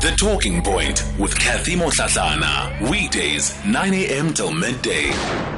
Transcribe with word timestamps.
The 0.00 0.12
Talking 0.12 0.62
Point 0.62 1.02
with 1.18 1.36
Kathy 1.36 1.74
Motlatlana. 1.74 2.88
Weekdays, 2.88 3.52
9 3.64 3.94
a.m. 3.94 4.32
till 4.32 4.52
midday. 4.52 5.57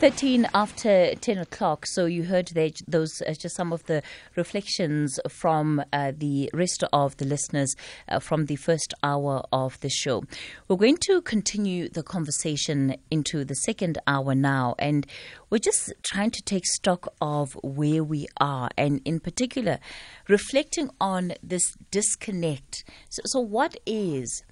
13 0.00 0.48
after 0.54 1.14
10 1.14 1.36
o'clock. 1.36 1.84
So 1.84 2.06
you 2.06 2.24
heard 2.24 2.48
there, 2.54 2.70
those 2.88 3.20
uh, 3.20 3.34
just 3.34 3.54
some 3.54 3.70
of 3.70 3.84
the 3.84 4.02
reflections 4.34 5.20
from 5.28 5.84
uh, 5.92 6.12
the 6.16 6.48
rest 6.54 6.82
of 6.90 7.18
the 7.18 7.26
listeners 7.26 7.74
uh, 8.08 8.18
from 8.18 8.46
the 8.46 8.56
first 8.56 8.94
hour 9.02 9.42
of 9.52 9.78
the 9.80 9.90
show. 9.90 10.24
We're 10.68 10.76
going 10.76 10.96
to 11.02 11.20
continue 11.20 11.90
the 11.90 12.02
conversation 12.02 12.96
into 13.10 13.44
the 13.44 13.54
second 13.54 13.98
hour 14.06 14.34
now, 14.34 14.74
and 14.78 15.06
we're 15.50 15.58
just 15.58 15.92
trying 16.02 16.30
to 16.30 16.40
take 16.40 16.64
stock 16.64 17.12
of 17.20 17.52
where 17.62 18.02
we 18.02 18.26
are, 18.40 18.70
and 18.78 19.02
in 19.04 19.20
particular, 19.20 19.80
reflecting 20.28 20.88
on 20.98 21.34
this 21.42 21.76
disconnect. 21.90 22.84
So, 23.10 23.20
so 23.26 23.40
what 23.40 23.76
is 23.84 24.44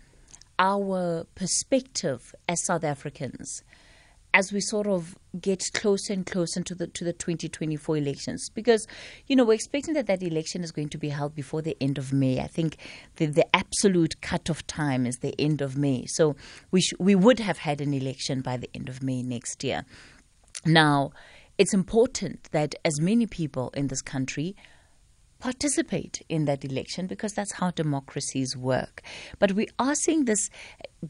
our 0.58 1.24
perspective 1.34 2.34
as 2.46 2.62
South 2.66 2.84
Africans? 2.84 3.62
As 4.34 4.52
we 4.52 4.60
sort 4.60 4.86
of 4.86 5.16
get 5.40 5.64
closer 5.74 6.12
and 6.12 6.26
closer 6.26 6.62
to 6.62 6.74
the 6.74 6.86
to 6.86 7.04
the 7.04 7.12
2024 7.12 7.96
elections 7.96 8.50
because 8.54 8.86
you 9.26 9.36
know 9.36 9.44
we're 9.44 9.54
expecting 9.54 9.94
that 9.94 10.06
that 10.06 10.22
election 10.22 10.62
is 10.62 10.72
going 10.72 10.88
to 10.88 10.98
be 10.98 11.08
held 11.08 11.34
before 11.34 11.62
the 11.62 11.76
end 11.80 11.98
of 11.98 12.12
May. 12.12 12.40
I 12.40 12.46
think 12.46 12.76
the 13.16 13.26
the 13.26 13.56
absolute 13.56 14.20
cut-off 14.20 14.66
time 14.66 15.06
is 15.06 15.18
the 15.18 15.34
end 15.38 15.60
of 15.60 15.76
May. 15.76 16.04
So 16.06 16.36
we 16.70 16.80
sh- 16.80 16.94
we 16.98 17.14
would 17.14 17.40
have 17.40 17.58
had 17.58 17.80
an 17.80 17.94
election 17.94 18.40
by 18.40 18.56
the 18.56 18.70
end 18.74 18.88
of 18.88 19.02
May 19.02 19.22
next 19.22 19.64
year. 19.64 19.84
Now 20.66 21.12
it's 21.56 21.74
important 21.74 22.48
that 22.52 22.74
as 22.84 23.00
many 23.00 23.26
people 23.26 23.70
in 23.70 23.88
this 23.88 24.02
country 24.02 24.54
participate 25.40 26.22
in 26.28 26.44
that 26.46 26.64
election 26.64 27.06
because 27.06 27.32
that's 27.32 27.52
how 27.52 27.70
democracies 27.70 28.56
work. 28.56 29.02
But 29.38 29.52
we 29.52 29.68
are 29.78 29.94
seeing 29.94 30.24
this 30.24 30.50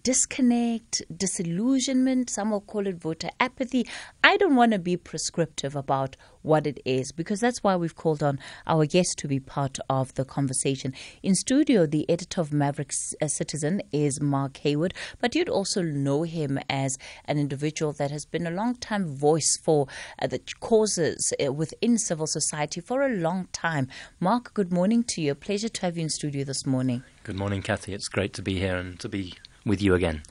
disconnect, 0.03 1.03
disillusionment, 1.17 2.29
some 2.31 2.51
will 2.51 2.61
call 2.61 2.87
it 2.87 2.97
voter 2.97 3.31
apathy. 3.41 3.87
I 4.23 4.37
don't 4.37 4.57
want 4.57 4.73
to 4.73 4.79
be 4.79 4.97
prescriptive 4.97 5.75
about 5.75 6.17
what 6.49 6.67
it 6.67 6.81
is 6.85 7.13
because 7.13 7.41
that's 7.41 7.63
why 7.63 7.77
we've 7.77 7.95
called 7.95 8.23
on 8.23 8.41
our 8.67 8.87
guest 8.87 9.19
to 9.19 9.29
be 9.29 9.39
part 9.39 9.79
of 9.89 10.15
the 10.15 10.25
conversation. 10.25 10.95
In 11.23 11.35
studio, 11.35 11.87
the 11.87 12.09
editor 12.09 12.41
of 12.41 12.53
Maverick 12.53 12.93
uh, 13.21 13.29
Citizen 13.29 13.83
is 13.93 14.21
Mark 14.21 14.57
Heywood, 14.57 14.95
but 15.21 15.35
you'd 15.35 15.51
also 15.51 15.83
know 15.83 16.23
him 16.23 16.59
as 16.71 16.97
an 17.27 17.39
individual 17.39 17.93
that 17.93 18.11
has 18.11 18.25
been 18.25 18.47
a 18.47 18.51
long 18.51 18.75
time 18.77 19.07
voice 19.15 19.59
for 19.63 19.87
uh, 20.21 20.27
the 20.27 20.41
causes 20.61 21.33
uh, 21.45 21.53
within 21.53 21.99
civil 21.99 22.27
society 22.27 22.81
for 22.81 23.03
a 23.03 23.11
long 23.11 23.49
time. 23.53 23.87
Mark, 24.19 24.55
good 24.55 24.73
morning 24.73 25.05
to 25.05 25.21
you. 25.21 25.33
A 25.33 25.35
pleasure 25.35 25.69
to 25.69 25.83
have 25.83 25.97
you 25.97 26.05
in 26.05 26.09
studio 26.09 26.45
this 26.45 26.65
morning. 26.65 27.03
Good 27.25 27.37
morning, 27.37 27.61
Kathy. 27.61 27.93
It's 27.93 28.09
great 28.09 28.33
to 28.35 28.43
be 28.43 28.59
here 28.59 28.79
and 28.79 28.99
to 29.01 29.09
be 29.09 29.35
with 29.69 29.81
you 29.83 29.95
again. 29.95 30.23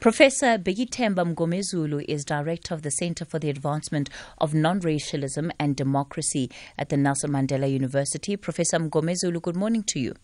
Professor 0.00 0.56
Bhekithemba 0.56 1.34
Mngomezulu 1.34 2.04
is 2.08 2.24
director 2.24 2.74
of 2.74 2.80
the 2.80 2.90
Center 2.90 3.26
for 3.26 3.38
the 3.38 3.50
Advancement 3.50 4.08
of 4.38 4.54
Non-Racialism 4.54 5.52
and 5.58 5.76
Democracy 5.76 6.50
at 6.78 6.88
the 6.88 6.96
Nelson 6.96 7.30
Mandela 7.30 7.70
University. 7.70 8.36
Professor 8.36 8.78
Mngomezulu, 8.78 9.42
good 9.42 9.56
morning 9.56 9.84
to 9.88 10.00
you. 10.00 10.14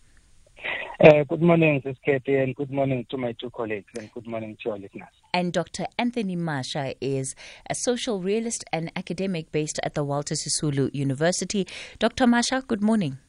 Uh, 0.99 1.23
good 1.29 1.43
morning, 1.43 1.79
Ms. 1.85 1.95
Katie, 2.03 2.37
and 2.37 2.55
good 2.55 2.71
morning 2.71 3.05
to 3.11 3.17
my 3.17 3.31
two 3.33 3.51
colleagues, 3.51 3.85
and 3.99 4.11
good 4.13 4.25
morning 4.25 4.57
to 4.63 4.71
our 4.71 4.79
listeners. 4.79 5.09
And 5.31 5.53
Dr. 5.53 5.85
Anthony 5.99 6.35
Masha 6.35 6.95
is 6.99 7.35
a 7.69 7.75
social 7.75 8.19
realist 8.19 8.63
and 8.73 8.91
academic 8.95 9.51
based 9.51 9.79
at 9.83 9.93
the 9.93 10.03
Walter 10.03 10.33
Sisulu 10.33 10.89
University. 10.95 11.67
Dr. 11.99 12.25
Masha, 12.25 12.63
good 12.67 12.81
morning. 12.81 13.19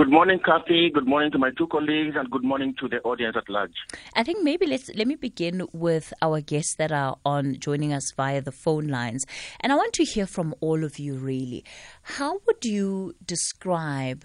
Good 0.00 0.10
morning, 0.10 0.40
Kathy. 0.42 0.88
Good 0.88 1.06
morning 1.06 1.30
to 1.32 1.38
my 1.38 1.50
two 1.58 1.66
colleagues, 1.66 2.16
and 2.16 2.30
good 2.30 2.42
morning 2.42 2.74
to 2.80 2.88
the 2.88 3.00
audience 3.02 3.36
at 3.36 3.46
large. 3.50 3.74
I 4.16 4.22
think 4.22 4.42
maybe 4.42 4.64
let's 4.64 4.88
let 4.94 5.06
me 5.06 5.14
begin 5.14 5.66
with 5.74 6.14
our 6.22 6.40
guests 6.40 6.74
that 6.76 6.90
are 6.90 7.18
on 7.26 7.58
joining 7.58 7.92
us 7.92 8.10
via 8.16 8.40
the 8.40 8.50
phone 8.50 8.88
lines, 8.88 9.26
and 9.60 9.70
I 9.70 9.76
want 9.76 9.92
to 9.92 10.04
hear 10.04 10.26
from 10.26 10.54
all 10.62 10.84
of 10.84 10.98
you. 10.98 11.18
Really, 11.18 11.66
how 12.00 12.40
would 12.46 12.64
you 12.64 13.12
describe? 13.26 14.24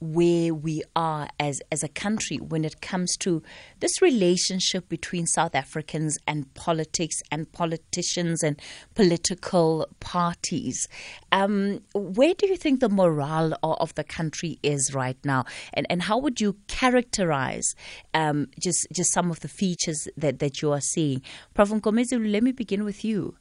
Where 0.00 0.54
we 0.54 0.82
are 0.94 1.28
as, 1.40 1.62
as 1.72 1.82
a 1.82 1.88
country 1.88 2.36
when 2.36 2.64
it 2.64 2.80
comes 2.80 3.16
to 3.18 3.42
this 3.80 4.02
relationship 4.02 4.88
between 4.88 5.26
South 5.26 5.54
Africans 5.54 6.18
and 6.26 6.52
politics 6.54 7.22
and 7.30 7.50
politicians 7.52 8.42
and 8.42 8.60
political 8.94 9.86
parties. 10.00 10.88
Um, 11.32 11.80
where 11.94 12.34
do 12.34 12.46
you 12.46 12.56
think 12.56 12.80
the 12.80 12.88
morale 12.88 13.58
of 13.62 13.94
the 13.94 14.04
country 14.04 14.58
is 14.62 14.92
right 14.94 15.18
now? 15.24 15.44
And, 15.72 15.86
and 15.88 16.02
how 16.02 16.18
would 16.18 16.40
you 16.40 16.56
characterize 16.68 17.74
um, 18.12 18.48
just, 18.60 18.86
just 18.92 19.12
some 19.12 19.30
of 19.30 19.40
the 19.40 19.48
features 19.48 20.08
that, 20.16 20.38
that 20.40 20.62
you 20.62 20.72
are 20.72 20.80
seeing? 20.80 21.22
Prof. 21.54 21.70
Mngomezulu, 21.70 22.30
let 22.30 22.42
me 22.42 22.52
begin 22.52 22.84
with 22.84 23.04
you. 23.04 23.36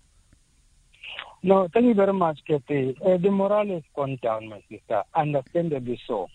No, 1.44 1.68
thank 1.74 1.86
you 1.86 1.94
very 1.94 2.12
much, 2.12 2.40
Kathy. 2.48 2.98
Uh, 3.06 3.18
the 3.18 3.30
morale 3.30 3.68
has 3.68 3.84
gone 3.96 4.18
down, 4.24 4.50
my 4.50 4.64
sister, 4.68 5.04
understandably 5.14 6.00
so. 6.08 6.28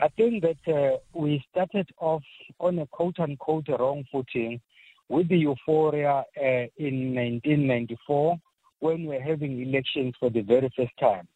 I 0.00 0.08
think 0.08 0.44
that 0.44 0.72
uh, 0.72 0.98
we 1.12 1.44
started 1.50 1.88
off 1.98 2.22
on 2.60 2.78
a 2.78 2.86
quote 2.86 3.18
unquote 3.18 3.68
wrong 3.68 4.04
footing 4.12 4.60
with 5.08 5.28
the 5.28 5.38
euphoria 5.38 6.24
uh, 6.36 6.66
in 6.76 7.14
1994 7.14 8.36
when 8.80 9.00
we 9.02 9.06
were 9.08 9.20
having 9.20 9.60
elections 9.60 10.14
for 10.20 10.30
the 10.30 10.42
very 10.42 10.72
first 10.76 10.92
time. 11.00 11.26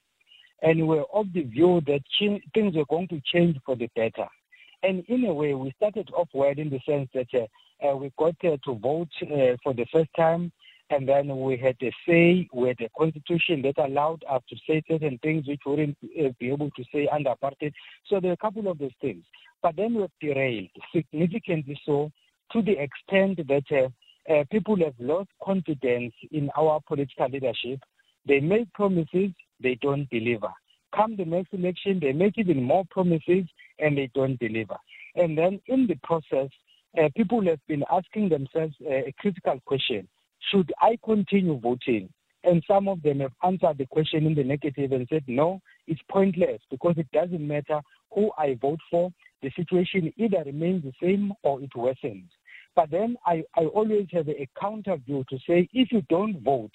And 0.62 0.78
we 0.78 0.96
were 0.96 1.04
of 1.12 1.26
the 1.32 1.42
view 1.42 1.80
that 1.86 2.02
ch- 2.06 2.42
things 2.54 2.76
were 2.76 2.84
going 2.84 3.08
to 3.08 3.20
change 3.32 3.56
for 3.66 3.74
the 3.74 3.90
better. 3.96 4.28
And 4.84 5.04
in 5.08 5.24
a 5.24 5.34
way, 5.34 5.54
we 5.54 5.72
started 5.76 6.08
off 6.14 6.28
well 6.32 6.54
in 6.56 6.70
the 6.70 6.80
sense 6.86 7.08
that 7.14 7.28
uh, 7.34 7.46
uh 7.88 7.96
we 7.96 8.12
got 8.16 8.36
uh, 8.44 8.56
to 8.64 8.78
vote 8.78 9.08
uh, 9.22 9.56
for 9.64 9.74
the 9.74 9.86
first 9.92 10.10
time 10.16 10.52
and 10.92 11.08
then 11.08 11.40
we 11.40 11.56
had 11.56 11.76
a 11.82 11.90
say, 12.06 12.46
we 12.52 12.68
had 12.68 12.80
a 12.82 12.90
constitution 12.98 13.62
that 13.62 13.78
allowed 13.78 14.22
us 14.30 14.42
to 14.50 14.56
say 14.68 14.82
certain 14.86 15.18
things 15.22 15.48
which 15.48 15.62
wouldn't 15.64 15.96
uh, 16.04 16.28
be 16.38 16.50
able 16.50 16.70
to 16.72 16.84
say 16.92 17.08
under 17.10 17.30
apartheid. 17.30 17.72
So 18.08 18.20
there 18.20 18.30
are 18.30 18.34
a 18.34 18.36
couple 18.36 18.68
of 18.70 18.78
those 18.78 18.92
things. 19.00 19.24
But 19.62 19.76
then 19.76 19.94
we've 19.94 20.08
derailed, 20.20 20.68
significantly 20.94 21.80
so, 21.86 22.10
to 22.52 22.60
the 22.60 22.72
extent 22.72 23.40
that 23.48 23.64
uh, 23.70 24.32
uh, 24.32 24.44
people 24.52 24.76
have 24.84 24.94
lost 24.98 25.30
confidence 25.42 26.12
in 26.30 26.50
our 26.58 26.78
political 26.86 27.28
leadership. 27.28 27.80
They 28.28 28.40
make 28.40 28.70
promises, 28.74 29.30
they 29.62 29.78
don't 29.80 30.08
deliver. 30.10 30.52
Come 30.94 31.16
the 31.16 31.24
next 31.24 31.54
election, 31.54 32.00
they 32.02 32.12
make 32.12 32.36
even 32.36 32.62
more 32.62 32.84
promises 32.90 33.46
and 33.78 33.96
they 33.96 34.10
don't 34.14 34.38
deliver. 34.38 34.76
And 35.14 35.38
then 35.38 35.58
in 35.68 35.86
the 35.86 35.98
process, 36.02 36.50
uh, 37.02 37.08
people 37.16 37.42
have 37.46 37.60
been 37.66 37.82
asking 37.90 38.28
themselves 38.28 38.74
uh, 38.84 39.06
a 39.06 39.14
critical 39.18 39.58
question 39.64 40.06
should 40.50 40.72
I 40.80 40.98
continue 41.04 41.58
voting? 41.58 42.08
And 42.44 42.62
some 42.66 42.88
of 42.88 43.02
them 43.02 43.20
have 43.20 43.32
answered 43.44 43.78
the 43.78 43.86
question 43.86 44.26
in 44.26 44.34
the 44.34 44.42
negative 44.42 44.92
and 44.92 45.06
said, 45.08 45.22
no, 45.26 45.60
it's 45.86 46.00
pointless 46.10 46.60
because 46.70 46.94
it 46.96 47.06
doesn't 47.12 47.46
matter 47.46 47.80
who 48.12 48.30
I 48.36 48.58
vote 48.60 48.80
for. 48.90 49.12
The 49.42 49.50
situation 49.54 50.12
either 50.16 50.42
remains 50.44 50.82
the 50.82 50.92
same 51.00 51.32
or 51.42 51.60
it 51.62 51.70
worsens. 51.76 52.28
But 52.74 52.90
then 52.90 53.16
I, 53.26 53.44
I 53.56 53.64
always 53.66 54.06
have 54.12 54.28
a 54.28 54.48
counter 54.60 54.96
view 54.96 55.24
to 55.30 55.38
say 55.46 55.68
if 55.72 55.92
you 55.92 56.02
don't 56.08 56.42
vote, 56.42 56.72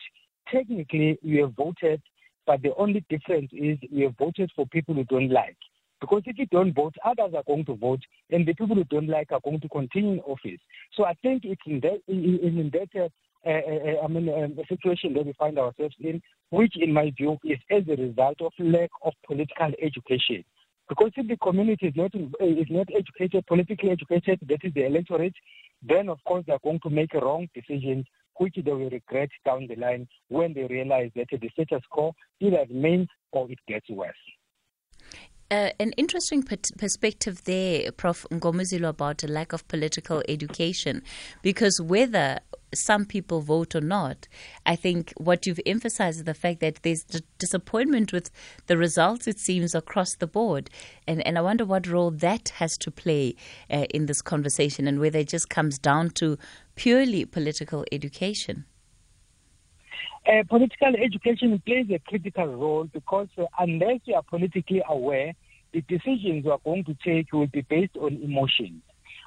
technically 0.50 1.18
you 1.22 1.44
have 1.44 1.54
voted, 1.54 2.02
but 2.46 2.62
the 2.62 2.74
only 2.76 3.04
difference 3.10 3.50
is 3.52 3.78
you 3.82 4.06
have 4.06 4.18
voted 4.18 4.52
for 4.56 4.66
people 4.68 4.96
you 4.96 5.06
don't 5.06 5.30
like. 5.32 5.58
Because 6.00 6.22
if 6.26 6.38
you 6.38 6.46
don't 6.48 6.76
vote, 6.76 6.94
others 7.04 7.34
are 7.36 7.44
going 7.48 7.66
to 7.66 7.76
vote, 7.76 8.02
and 8.30 8.46
the 8.46 8.54
people 8.54 8.76
who 8.76 8.84
don't 8.84 9.10
like 9.10 9.32
are 9.32 9.40
going 9.44 9.60
to 9.60 9.70
continue 9.70 10.14
in 10.14 10.20
office. 10.20 10.60
So 10.94 11.06
I 11.06 11.16
think 11.24 11.44
it's 11.44 11.62
in 11.66 11.80
that, 11.80 12.00
in, 12.08 12.40
in 12.42 12.72
that 12.72 13.12
uh, 13.48 14.04
I 14.04 14.08
mean, 14.08 14.30
um, 14.30 14.58
a 14.60 14.68
situation 14.68 15.14
that 15.14 15.26
we 15.26 15.34
find 15.34 15.58
ourselves 15.58 15.96
in, 16.00 16.22
which, 16.50 16.74
in 16.76 16.94
my 16.94 17.12
view, 17.18 17.38
is 17.44 17.60
as 17.72 17.84
a 17.88 18.02
result 18.02 18.42
of 18.42 18.52
lack 18.60 18.90
of 19.04 19.14
political 19.26 19.72
education. 19.82 20.44
Because 20.90 21.12
if 21.18 21.28
the 21.28 21.38
community 21.38 21.88
is 21.88 21.94
not 21.96 22.14
uh, 22.16 22.46
is 22.46 22.68
not 22.70 22.88
educated, 22.96 23.46
politically 23.48 23.92
educated, 23.92 24.40
that 24.48 24.64
is 24.64 24.74
the 24.74 24.86
electorate, 24.86 25.36
then 25.82 26.10
of 26.10 26.24
course 26.26 26.44
they're 26.48 26.60
going 26.64 26.80
to 26.84 26.90
make 26.90 27.14
wrong 27.14 27.48
decisions, 27.54 28.06
which 28.38 28.56
they 28.56 28.72
will 28.72 28.90
regret 28.90 29.30
down 29.46 29.68
the 29.68 29.76
line 29.76 30.08
when 30.30 30.54
they 30.54 30.64
realize 30.64 31.12
that 31.16 31.28
the 31.30 31.50
status 31.50 31.84
quo 31.90 32.14
either 32.40 32.66
remains 32.70 33.08
or 33.32 33.52
it 33.52 33.60
gets 33.68 33.90
worse. 33.90 34.16
Uh, 35.50 35.70
an 35.80 35.94
interesting 35.94 36.44
perspective 36.44 37.42
there, 37.46 37.90
Prof. 37.94 38.26
Mngomezulu, 38.30 38.90
about 38.90 39.24
a 39.24 39.28
lack 39.28 39.54
of 39.54 39.66
political 39.70 40.22
education, 40.28 41.02
because 41.42 41.80
whether 41.80 42.40
some 42.76 43.06
people 43.06 43.40
vote 43.40 43.74
or 43.74 43.80
not, 43.80 44.28
I 44.66 44.76
think 44.76 45.14
what 45.16 45.46
you've 45.46 45.62
emphasized 45.66 46.18
is 46.18 46.24
the 46.26 46.34
fact 46.34 46.60
that 46.60 46.84
there's 46.84 47.06
disappointment 47.40 48.12
with 48.12 48.30
the 48.66 48.78
results, 48.78 49.26
it 49.26 49.40
seems, 49.40 49.74
across 49.74 50.16
the 50.16 50.28
board. 50.28 50.70
And, 51.08 51.26
and 51.26 51.38
I 51.38 51.42
wonder 51.42 51.64
what 51.64 51.88
role 51.88 52.12
that 52.12 52.50
has 52.56 52.78
to 52.80 52.92
play 52.92 53.36
uh, 53.72 53.86
in 53.92 54.08
this 54.08 54.22
conversation 54.22 54.86
and 54.86 55.00
whether 55.00 55.20
it 55.20 55.30
just 55.30 55.50
comes 55.50 55.80
down 55.80 56.10
to 56.16 56.38
purely 56.76 57.24
political 57.24 57.86
education. 57.94 58.66
Uh, 60.26 60.44
political 60.50 60.94
education 60.96 61.62
plays 61.66 61.88
a 61.90 62.00
critical 62.00 62.48
role 62.48 62.84
because 62.94 63.28
uh, 63.38 63.46
unless 63.60 64.00
you 64.06 64.14
are 64.14 64.24
politically 64.24 64.82
aware, 64.90 65.34
the 65.74 65.82
decisions 65.82 66.44
you 66.44 66.52
are 66.52 66.60
going 66.64 66.84
to 66.84 66.96
take 67.06 67.32
will 67.32 67.48
be 67.48 67.62
based 67.62 67.96
on 67.98 68.14
emotions. 68.22 68.82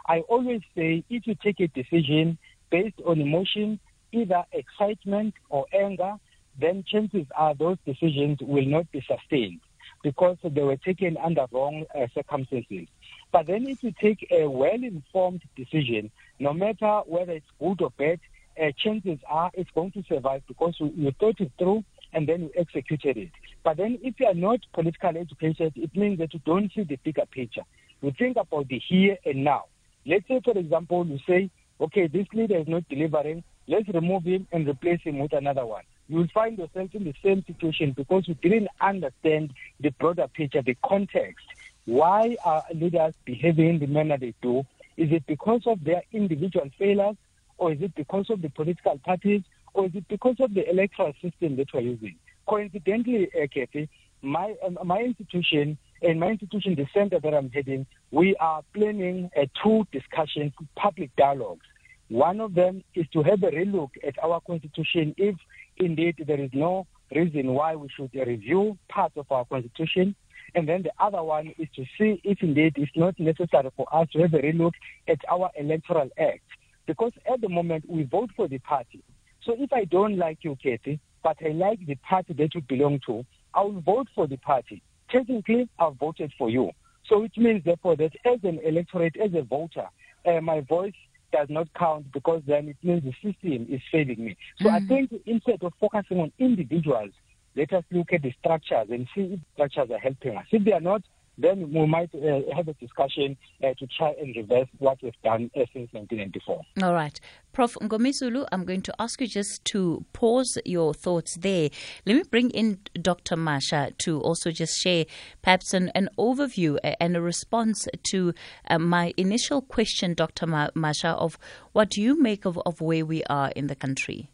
I 0.06 0.20
always 0.20 0.62
say 0.74 1.04
if 1.08 1.26
you 1.26 1.34
take 1.42 1.60
a 1.60 1.68
decision 1.68 2.38
based 2.70 3.00
on 3.06 3.20
emotion, 3.20 3.78
either 4.12 4.44
excitement 4.52 5.34
or 5.48 5.66
anger, 5.72 6.14
then 6.60 6.84
chances 6.86 7.26
are 7.36 7.54
those 7.54 7.76
decisions 7.86 8.38
will 8.40 8.66
not 8.66 8.90
be 8.92 9.04
sustained 9.06 9.60
because 10.02 10.36
they 10.42 10.62
were 10.62 10.76
taken 10.76 11.16
under 11.18 11.46
wrong 11.52 11.84
uh, 11.94 12.06
circumstances. 12.14 12.88
But 13.32 13.46
then 13.46 13.66
if 13.66 13.82
you 13.82 13.92
take 14.00 14.26
a 14.30 14.48
well-informed 14.48 15.42
decision, 15.56 16.10
no 16.38 16.52
matter 16.52 17.02
whether 17.06 17.32
it's 17.32 17.46
good 17.58 17.80
or 17.82 17.90
bad, 17.90 18.20
uh, 18.60 18.70
chances 18.76 19.18
are 19.28 19.50
it's 19.54 19.70
going 19.74 19.92
to 19.92 20.02
survive 20.08 20.42
because 20.46 20.74
you, 20.78 20.92
you 20.96 21.12
thought 21.18 21.40
it 21.40 21.52
through 21.58 21.84
and 22.12 22.28
then 22.28 22.42
you 22.42 22.50
executed 22.56 23.16
it. 23.16 23.30
But 23.62 23.76
then 23.76 23.98
if 24.02 24.18
you 24.18 24.26
are 24.26 24.34
not 24.34 24.60
politically 24.72 25.20
educated, 25.20 25.72
it 25.76 25.96
means 25.96 26.18
that 26.18 26.34
you 26.34 26.40
don't 26.44 26.72
see 26.72 26.82
the 26.82 26.96
bigger 26.96 27.26
picture. 27.30 27.62
You 28.02 28.12
think 28.18 28.36
about 28.36 28.68
the 28.68 28.78
here 28.78 29.16
and 29.24 29.44
now. 29.44 29.64
Let's 30.06 30.26
say, 30.28 30.40
for 30.44 30.56
example, 30.56 31.06
you 31.06 31.18
say, 31.26 31.50
okay, 31.80 32.06
this 32.06 32.26
leader 32.32 32.56
is 32.56 32.68
not 32.68 32.88
delivering, 32.88 33.44
let's 33.68 33.88
remove 33.88 34.24
him 34.24 34.46
and 34.52 34.66
replace 34.66 35.00
him 35.02 35.18
with 35.18 35.32
another 35.32 35.66
one. 35.66 35.82
You 36.08 36.18
will 36.18 36.28
find 36.34 36.58
yourself 36.58 36.90
in 36.94 37.04
the 37.04 37.14
same 37.22 37.44
situation 37.46 37.92
because 37.92 38.26
you 38.26 38.34
didn't 38.34 38.68
understand 38.80 39.52
the 39.78 39.90
broader 39.90 40.26
picture, 40.28 40.62
the 40.62 40.76
context. 40.84 41.46
Why 41.84 42.36
are 42.44 42.64
leaders 42.74 43.14
behaving 43.24 43.78
the 43.78 43.86
manner 43.86 44.18
they 44.18 44.34
do? 44.42 44.64
Is 44.96 45.12
it 45.12 45.26
because 45.26 45.62
of 45.66 45.82
their 45.84 46.02
individual 46.12 46.68
failures, 46.78 47.16
or 47.60 47.72
is 47.72 47.80
it 47.82 47.94
because 47.94 48.26
of 48.30 48.40
the 48.42 48.48
political 48.48 48.98
parties, 49.04 49.42
or 49.74 49.86
is 49.86 49.92
it 49.94 50.08
because 50.08 50.36
of 50.40 50.54
the 50.54 50.68
electoral 50.68 51.12
system 51.22 51.56
that 51.56 51.68
we're 51.72 51.80
using? 51.80 52.16
Coincidentally, 52.48 53.30
uh, 53.40 53.46
Kathy, 53.54 53.88
my 54.22 54.54
um, 54.66 54.78
my 54.84 55.00
institution 55.00 55.78
in 56.02 56.18
my 56.18 56.28
institution, 56.28 56.74
the 56.74 56.86
center 56.94 57.20
that 57.20 57.34
I'm 57.34 57.50
heading, 57.50 57.86
we 58.10 58.34
are 58.36 58.62
planning 58.74 59.30
uh, 59.36 59.44
two 59.62 59.86
discussions, 59.92 60.52
public 60.74 61.14
dialogues. 61.16 61.66
One 62.08 62.40
of 62.40 62.54
them 62.54 62.82
is 62.94 63.06
to 63.12 63.22
have 63.22 63.42
a 63.42 63.50
relook 63.50 63.90
at 64.06 64.14
our 64.24 64.40
constitution 64.40 65.14
if 65.18 65.36
indeed 65.76 66.24
there 66.26 66.40
is 66.40 66.50
no 66.54 66.86
reason 67.14 67.52
why 67.52 67.76
we 67.76 67.88
should 67.94 68.10
review 68.14 68.78
parts 68.88 69.16
of 69.18 69.30
our 69.30 69.44
constitution. 69.44 70.14
And 70.54 70.66
then 70.68 70.82
the 70.82 70.92
other 70.98 71.22
one 71.22 71.52
is 71.58 71.68
to 71.76 71.84
see 71.98 72.20
if 72.24 72.42
indeed 72.42 72.74
it's 72.76 72.90
not 72.96 73.20
necessary 73.20 73.70
for 73.76 73.86
us 73.94 74.08
to 74.12 74.22
have 74.22 74.34
a 74.34 74.38
relook 74.38 74.72
at 75.06 75.18
our 75.30 75.50
electoral 75.56 76.08
act. 76.18 76.42
Because 76.90 77.12
at 77.32 77.40
the 77.40 77.48
moment 77.48 77.84
we 77.88 78.02
vote 78.02 78.30
for 78.34 78.48
the 78.48 78.58
party. 78.58 79.00
So 79.44 79.54
if 79.56 79.72
I 79.72 79.84
don't 79.84 80.16
like 80.18 80.38
you, 80.42 80.56
Katie, 80.60 80.98
but 81.22 81.36
I 81.40 81.50
like 81.50 81.78
the 81.86 81.94
party 81.94 82.32
that 82.32 82.52
you 82.52 82.62
belong 82.62 82.98
to, 83.06 83.24
I 83.54 83.62
will 83.62 83.80
vote 83.80 84.08
for 84.12 84.26
the 84.26 84.38
party. 84.38 84.82
Technically, 85.08 85.68
I've 85.78 85.94
voted 85.94 86.32
for 86.36 86.50
you. 86.50 86.72
So 87.06 87.22
it 87.22 87.30
means, 87.36 87.62
therefore, 87.64 87.94
that 87.94 88.10
as 88.24 88.40
an 88.42 88.58
electorate, 88.64 89.16
as 89.24 89.30
a 89.34 89.42
voter, 89.42 89.86
uh, 90.26 90.40
my 90.40 90.62
voice 90.62 90.98
does 91.32 91.46
not 91.48 91.72
count 91.74 92.10
because 92.12 92.42
then 92.44 92.66
it 92.66 92.76
means 92.82 93.04
the 93.04 93.12
system 93.22 93.68
is 93.70 93.80
failing 93.92 94.24
me. 94.24 94.36
So 94.60 94.68
mm. 94.68 94.72
I 94.72 94.84
think 94.88 95.12
instead 95.26 95.62
of 95.62 95.72
focusing 95.80 96.18
on 96.18 96.32
individuals, 96.40 97.12
let 97.54 97.72
us 97.72 97.84
look 97.92 98.12
at 98.12 98.22
the 98.22 98.34
structures 98.40 98.88
and 98.90 99.06
see 99.14 99.34
if 99.34 99.40
structures 99.54 99.90
are 99.92 99.98
helping 99.98 100.36
us. 100.36 100.46
If 100.50 100.64
they 100.64 100.72
are 100.72 100.80
not, 100.80 101.02
then 101.40 101.72
we 101.72 101.86
might 101.86 102.10
uh, 102.14 102.40
have 102.54 102.68
a 102.68 102.74
discussion 102.74 103.36
uh, 103.62 103.68
to 103.78 103.86
try 103.86 104.14
and 104.20 104.34
reverse 104.36 104.68
what 104.78 104.98
we've 105.02 105.12
done 105.22 105.50
uh, 105.56 105.60
since 105.72 105.92
1994. 105.92 106.62
All 106.82 106.94
right. 106.94 107.18
Prof. 107.52 107.74
Mngomezulu, 107.80 108.46
I'm 108.52 108.64
going 108.64 108.82
to 108.82 108.94
ask 108.98 109.20
you 109.20 109.26
just 109.26 109.64
to 109.66 110.04
pause 110.12 110.58
your 110.64 110.94
thoughts 110.94 111.36
there. 111.36 111.70
Let 112.06 112.16
me 112.16 112.22
bring 112.30 112.50
in 112.50 112.78
Dr. 113.00 113.36
Masha 113.36 113.92
to 114.04 114.20
also 114.20 114.50
just 114.50 114.78
share 114.78 115.06
perhaps 115.42 115.74
an, 115.74 115.90
an 115.94 116.08
overview 116.18 116.78
and 117.00 117.16
a 117.16 117.20
response 117.20 117.88
to 118.10 118.34
uh, 118.68 118.78
my 118.78 119.12
initial 119.16 119.62
question, 119.62 120.14
Dr. 120.14 120.46
Masha, 120.74 121.08
of 121.08 121.38
what 121.72 121.90
do 121.90 122.00
you 122.02 122.20
make 122.20 122.44
of, 122.44 122.58
of 122.64 122.80
where 122.80 123.04
we 123.04 123.24
are 123.24 123.50
in 123.56 123.66
the 123.66 123.76
country? 123.76 124.30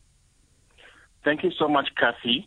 Thank 1.24 1.42
you 1.42 1.50
so 1.58 1.68
much, 1.68 1.88
Kathy. 1.98 2.46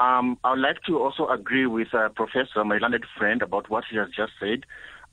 Um, 0.00 0.38
I 0.44 0.50
would 0.50 0.60
like 0.60 0.82
to 0.86 0.98
also 0.98 1.28
agree 1.28 1.66
with 1.66 1.88
uh, 1.92 2.08
Professor, 2.10 2.64
my 2.64 2.78
learned 2.78 3.04
friend, 3.18 3.42
about 3.42 3.68
what 3.68 3.84
he 3.90 3.96
has 3.96 4.08
just 4.16 4.32
said, 4.38 4.64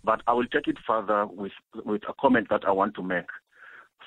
but 0.03 0.21
I 0.27 0.33
will 0.33 0.45
take 0.45 0.67
it 0.67 0.77
further 0.85 1.25
with, 1.25 1.53
with 1.83 2.03
a 2.07 2.13
comment 2.21 2.47
that 2.51 2.65
I 2.67 2.71
want 2.71 2.95
to 2.95 3.03
make. 3.03 3.25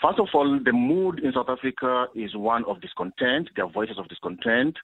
First 0.01 0.21
of 0.21 0.29
all, 0.33 0.61
the 0.65 0.73
mood 0.73 1.19
in 1.19 1.33
South 1.33 1.49
Africa 1.49 2.07
is 2.15 2.37
one 2.37 2.65
of 2.67 2.81
discontent. 2.81 3.51
There 3.57 3.65
are 3.65 3.71
voices 3.71 3.99
of 3.99 4.09
discontent. 4.09 4.77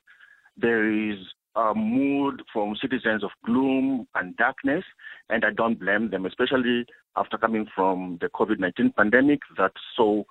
There 0.56 0.90
is 0.90 1.18
a 1.54 1.72
mood 1.72 2.42
from 2.52 2.74
citizens 2.80 3.22
of 3.22 3.30
gloom 3.44 4.08
and 4.16 4.36
darkness, 4.36 4.82
and 5.30 5.44
I 5.44 5.50
don't 5.50 5.78
blame 5.78 6.10
them, 6.10 6.26
especially 6.26 6.86
after 7.16 7.38
coming 7.38 7.66
from 7.72 8.18
the 8.20 8.28
COVID-19 8.28 8.96
pandemic 8.96 9.38
that 9.56 9.70
saw 9.94 10.24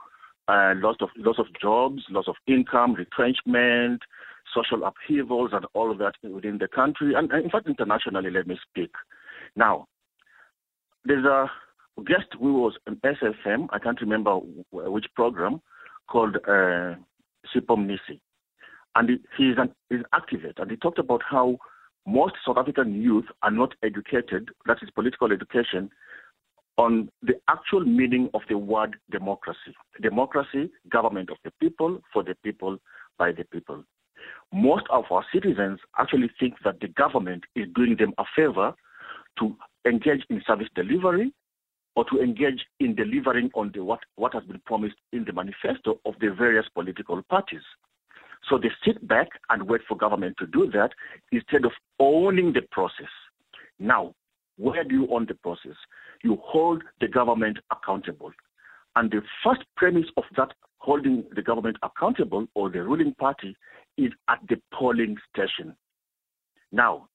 uh, 0.49 0.73
of 0.73 1.09
loss 1.15 1.39
of 1.39 1.45
jobs, 1.61 2.03
loss 2.09 2.27
of 2.27 2.35
income, 2.47 2.95
retrenchment, 2.95 4.01
social 4.53 4.83
upheavals 4.85 5.51
and 5.53 5.65
all 5.73 5.91
of 5.91 5.97
that 5.99 6.13
within 6.23 6.57
the 6.57 6.67
country 6.67 7.13
and, 7.15 7.31
in 7.31 7.49
fact 7.49 7.67
internationally, 7.67 8.29
let 8.29 8.47
me 8.47 8.57
speak. 8.69 8.91
Now, 9.55 9.87
there's 11.05 11.25
a 11.25 11.47
guest 12.01 12.27
who 12.39 12.53
was 12.61 12.73
an 12.87 12.99
SAFM, 13.03 13.67
I 13.71 13.79
can't 13.79 13.99
remember 14.01 14.39
which 14.71 15.05
program, 15.15 15.61
called 16.09 16.37
uh, 16.47 16.95
Sipho 17.53 17.77
Mnisi. 17.77 18.19
And 18.95 19.09
he, 19.09 19.15
he's 19.37 19.57
an 19.57 19.73
he's 19.89 19.99
activist, 20.13 20.59
and 20.59 20.69
he 20.69 20.77
talked 20.77 20.99
about 20.99 21.21
how 21.27 21.57
most 22.05 22.33
South 22.45 22.57
African 22.57 23.01
youth 23.01 23.25
are 23.41 23.51
not 23.51 23.73
educated, 23.83 24.49
that 24.65 24.77
is 24.81 24.89
political 24.91 25.31
education, 25.31 25.89
on 26.77 27.09
the 27.21 27.33
actual 27.49 27.81
meaning 27.81 28.29
of 28.33 28.41
the 28.49 28.57
word 28.57 28.95
democracy. 29.11 29.73
Democracy, 30.01 30.69
government 30.89 31.29
of 31.29 31.37
the 31.43 31.51
people, 31.59 31.99
for 32.11 32.23
the 32.23 32.35
people, 32.43 32.77
by 33.17 33.31
the 33.31 33.45
people 33.45 33.83
most 34.51 34.85
of 34.89 35.05
our 35.09 35.25
citizens 35.33 35.79
actually 35.97 36.29
think 36.39 36.55
that 36.63 36.79
the 36.79 36.87
government 36.89 37.43
is 37.55 37.67
doing 37.75 37.95
them 37.97 38.13
a 38.17 38.23
favor 38.35 38.73
to 39.39 39.55
engage 39.85 40.23
in 40.29 40.41
service 40.45 40.67
delivery 40.75 41.33
or 41.95 42.05
to 42.05 42.21
engage 42.21 42.65
in 42.79 42.95
delivering 42.95 43.49
on 43.53 43.71
the 43.73 43.83
what, 43.83 43.99
what 44.15 44.33
has 44.33 44.43
been 44.43 44.61
promised 44.65 44.95
in 45.11 45.25
the 45.25 45.33
manifesto 45.33 45.99
of 46.05 46.13
the 46.19 46.29
various 46.29 46.65
political 46.73 47.21
parties. 47.23 47.61
So 48.49 48.57
they 48.57 48.69
sit 48.85 49.07
back 49.07 49.27
and 49.49 49.63
wait 49.63 49.81
for 49.87 49.95
government 49.95 50.35
to 50.39 50.47
do 50.47 50.69
that 50.71 50.89
instead 51.31 51.65
of 51.65 51.71
owning 51.99 52.53
the 52.53 52.61
process. 52.71 53.09
Now, 53.79 54.13
where 54.57 54.83
do 54.83 54.93
you 54.93 55.07
own 55.11 55.25
the 55.27 55.35
process? 55.35 55.75
You 56.23 56.37
hold 56.43 56.83
the 56.99 57.07
government 57.07 57.57
accountable. 57.71 58.31
And 58.95 59.09
the 59.09 59.21
first 59.43 59.61
premise 59.75 60.05
of 60.17 60.23
that 60.37 60.49
holding 60.77 61.23
the 61.35 61.41
government 61.41 61.77
accountable 61.81 62.45
or 62.53 62.69
the 62.69 62.83
ruling 62.83 63.13
party 63.15 63.55
is 63.97 64.11
at 64.27 64.39
the 64.49 64.57
polling 64.73 65.17
station. 65.33 65.75
Now, 66.71 67.07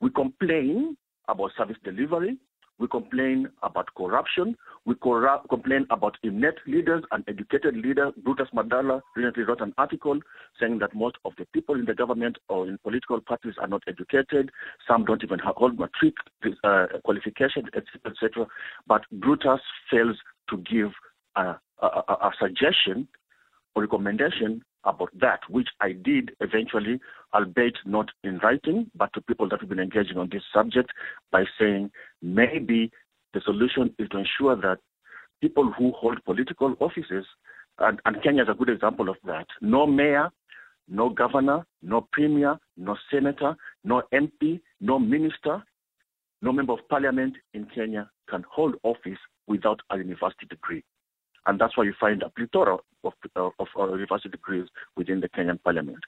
we 0.00 0.10
complain 0.10 0.96
about 1.28 1.50
service 1.56 1.76
delivery, 1.84 2.38
we 2.78 2.88
complain 2.88 3.46
about 3.62 3.94
corruption, 3.94 4.56
we 4.86 4.94
complain 4.94 5.86
about 5.90 6.16
inept 6.22 6.60
leaders 6.66 7.04
and 7.12 7.22
educated 7.28 7.76
leaders. 7.76 8.14
Brutus 8.24 8.48
Malada 8.54 9.02
recently 9.14 9.42
wrote 9.42 9.60
an 9.60 9.74
article 9.76 10.18
saying 10.58 10.78
that 10.78 10.94
most 10.94 11.16
of 11.26 11.32
the 11.36 11.44
people 11.52 11.74
in 11.74 11.84
the 11.84 11.94
government 11.94 12.38
or 12.48 12.66
in 12.66 12.78
political 12.78 13.20
parties 13.20 13.52
are 13.60 13.68
not 13.68 13.82
educated. 13.86 14.50
Some 14.88 15.04
don't 15.04 15.22
even 15.22 15.38
hold 15.44 15.78
matric 15.78 16.14
uh, 16.64 16.86
qualifications, 17.04 17.66
etc., 17.76 18.00
etc. 18.06 18.46
But 18.86 19.02
Brutus 19.12 19.60
fails 19.90 20.16
to 20.48 20.56
give 20.56 20.92
a, 21.36 21.56
a, 21.82 21.86
a 21.86 22.30
suggestion 22.40 23.08
or 23.74 23.82
recommendation 23.82 24.62
about 24.84 25.10
that, 25.20 25.40
which 25.48 25.68
I 25.80 25.92
did 25.92 26.32
eventually, 26.40 27.00
albeit 27.34 27.76
not 27.84 28.10
in 28.24 28.38
writing, 28.38 28.90
but 28.94 29.12
to 29.14 29.20
people 29.20 29.48
that 29.48 29.60
have 29.60 29.68
been 29.68 29.78
engaging 29.78 30.16
on 30.16 30.28
this 30.32 30.42
subject 30.54 30.90
by 31.30 31.44
saying 31.58 31.90
maybe 32.22 32.90
the 33.34 33.40
solution 33.44 33.94
is 33.98 34.08
to 34.08 34.18
ensure 34.18 34.56
that 34.56 34.78
people 35.40 35.72
who 35.76 35.92
hold 35.92 36.24
political 36.24 36.74
offices, 36.80 37.24
and, 37.78 38.00
and 38.04 38.22
Kenya 38.22 38.42
is 38.42 38.48
a 38.50 38.54
good 38.54 38.68
example 38.68 39.08
of 39.08 39.16
that, 39.24 39.46
no 39.60 39.86
mayor, 39.86 40.30
no 40.88 41.08
governor, 41.08 41.64
no 41.82 42.06
premier, 42.12 42.58
no 42.76 42.96
senator, 43.10 43.56
no 43.84 44.02
MP, 44.12 44.60
no 44.80 44.98
minister, 44.98 45.62
no 46.42 46.52
member 46.52 46.72
of 46.72 46.80
parliament 46.88 47.36
in 47.54 47.66
Kenya 47.66 48.10
can 48.28 48.44
hold 48.50 48.74
office 48.82 49.18
without 49.46 49.80
a 49.90 49.98
university 49.98 50.46
degree. 50.48 50.82
And 51.46 51.60
that's 51.60 51.76
why 51.76 51.84
you 51.84 51.94
find 51.98 52.22
a 52.22 52.30
plethora 52.30 52.76
of, 53.04 53.12
of, 53.36 53.52
of 53.58 53.66
uh, 53.78 53.92
university 53.94 54.28
degrees 54.28 54.66
within 54.96 55.20
the 55.20 55.28
Kenyan 55.28 55.62
parliament. 55.62 56.00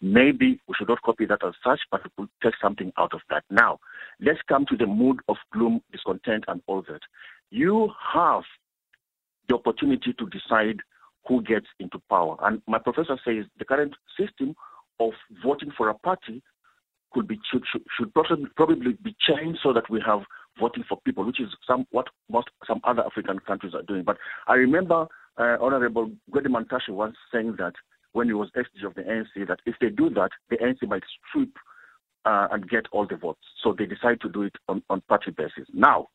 Maybe 0.00 0.60
we 0.68 0.74
should 0.76 0.88
not 0.88 1.02
copy 1.02 1.24
that 1.26 1.44
as 1.44 1.54
such, 1.64 1.80
but 1.90 2.02
we 2.04 2.10
could 2.16 2.28
take 2.42 2.54
something 2.60 2.92
out 2.98 3.14
of 3.14 3.20
that. 3.30 3.44
Now, 3.50 3.78
let's 4.20 4.40
come 4.48 4.66
to 4.66 4.76
the 4.76 4.86
mood 4.86 5.20
of 5.28 5.36
gloom, 5.52 5.80
discontent, 5.90 6.44
and 6.48 6.60
all 6.66 6.82
that. 6.82 7.00
You 7.50 7.90
have 8.12 8.42
the 9.48 9.54
opportunity 9.54 10.12
to 10.12 10.26
decide 10.26 10.80
who 11.26 11.42
gets 11.42 11.66
into 11.80 12.00
power. 12.10 12.36
And 12.42 12.62
my 12.66 12.78
professor 12.78 13.18
says 13.24 13.46
the 13.58 13.64
current 13.64 13.94
system 14.18 14.54
of 15.00 15.12
voting 15.42 15.72
for 15.76 15.88
a 15.88 15.94
party 15.94 16.42
could 17.12 17.26
be 17.26 17.38
should, 17.50 17.62
should 17.96 18.12
probably 18.12 18.92
be 19.02 19.16
changed 19.26 19.60
so 19.62 19.72
that 19.72 19.88
we 19.88 20.02
have 20.06 20.20
voting 20.58 20.84
for 20.88 20.98
people, 21.04 21.24
which 21.24 21.40
is 21.40 21.48
some 21.66 21.86
what 21.90 22.06
most 22.30 22.48
some 22.66 22.80
other 22.84 23.04
African 23.04 23.38
countries 23.40 23.74
are 23.74 23.82
doing. 23.82 24.02
But 24.04 24.16
I 24.46 24.54
remember 24.54 25.06
uh, 25.38 25.56
Honorable 25.60 26.10
Gwede 26.30 26.46
Mantashe 26.46 26.88
once 26.88 27.16
saying 27.32 27.56
that 27.58 27.74
when 28.12 28.28
he 28.28 28.32
was 28.32 28.48
SG 28.56 28.86
of 28.86 28.94
the 28.94 29.02
ANC, 29.02 29.46
that 29.46 29.60
if 29.66 29.74
they 29.80 29.90
do 29.90 30.08
that, 30.10 30.30
the 30.48 30.56
ANC 30.56 30.88
might 30.88 31.02
strip 31.28 31.50
uh, 32.24 32.48
and 32.50 32.68
get 32.68 32.86
all 32.92 33.06
the 33.06 33.16
votes. 33.16 33.42
So 33.62 33.74
they 33.76 33.86
decide 33.86 34.20
to 34.22 34.28
do 34.28 34.42
it 34.42 34.54
on, 34.68 34.82
on 34.88 35.02
party 35.02 35.30
basis. 35.30 35.68
Now, 35.72 36.08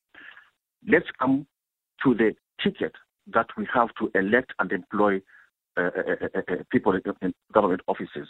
let's 0.87 1.05
come 1.19 1.45
to 2.03 2.15
the 2.15 2.33
ticket 2.63 2.93
that 3.33 3.47
we 3.57 3.67
have 3.73 3.89
to 3.99 4.11
elect 4.17 4.53
and 4.59 4.71
employ 4.71 5.21
uh, 5.77 5.81
uh, 5.83 6.27
uh, 6.35 6.39
uh 6.51 6.55
people 6.71 6.99
in 7.21 7.33
government 7.53 7.81
offices 7.87 8.27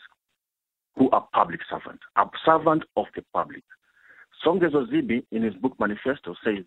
who 0.96 1.10
are 1.12 1.28
public 1.34 1.62
servants, 1.70 2.04
a 2.18 2.26
servant 2.46 2.84
of 2.98 3.06
the 3.16 3.24
public. 3.34 3.64
Songezo 4.46 4.88
Zibi, 4.90 5.24
in 5.32 5.44
his 5.44 5.54
book 5.56 5.74
Manifesto, 5.80 6.36
says 6.44 6.66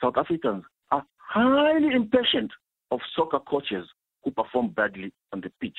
South 0.00 0.16
Africans 0.16 0.64
are 0.90 1.04
highly 1.16 1.94
impatient 1.94 2.50
of 2.90 3.00
soccer 3.14 3.40
coaches 3.40 3.86
who 4.24 4.30
perform 4.30 4.68
badly 4.70 5.12
on 5.32 5.40
the 5.40 5.50
pitch. 5.60 5.78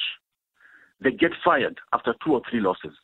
They 1.01 1.11
get 1.11 1.31
fired 1.43 1.77
after 1.93 2.13
two 2.23 2.33
or 2.33 2.41
three 2.49 2.59
losses. 2.59 2.95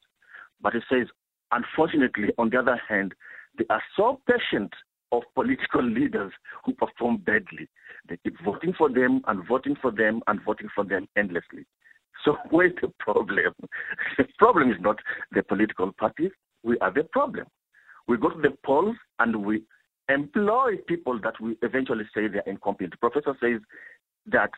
But 0.61 0.73
he 0.73 0.79
says, 0.89 1.07
unfortunately, 1.51 2.29
on 2.37 2.49
the 2.49 2.59
other 2.59 2.79
hand, 2.87 3.13
they 3.57 3.65
are 3.69 3.81
so 3.95 4.21
patient 4.27 4.73
of 5.11 5.23
political 5.33 5.83
leaders 5.83 6.33
who 6.65 6.73
perform 6.73 7.17
badly. 7.17 7.69
They 8.09 8.17
keep 8.23 8.35
voting 8.43 8.73
for 8.77 8.89
them 8.89 9.21
and 9.27 9.47
voting 9.47 9.75
for 9.81 9.91
them 9.91 10.21
and 10.27 10.41
voting 10.43 10.67
for 10.73 10.83
them 10.83 11.07
endlessly. 11.15 11.65
So 12.23 12.37
where's 12.49 12.73
the 12.81 12.91
problem? 12.99 13.53
the 14.17 14.25
problem 14.37 14.71
is 14.71 14.77
not 14.79 14.97
the 15.31 15.43
political 15.43 15.91
parties. 15.93 16.31
We 16.63 16.77
are 16.79 16.91
the 16.91 17.03
problem. 17.03 17.45
We 18.07 18.17
go 18.17 18.29
to 18.29 18.41
the 18.41 18.55
polls 18.63 18.95
and 19.19 19.45
we 19.45 19.63
employ 20.09 20.77
people 20.87 21.19
that 21.23 21.39
we 21.41 21.57
eventually 21.61 22.05
say 22.13 22.27
they're 22.27 22.43
incompetent. 22.45 22.91
The 22.91 23.09
professor 23.09 23.35
says 23.41 23.61
that 24.27 24.51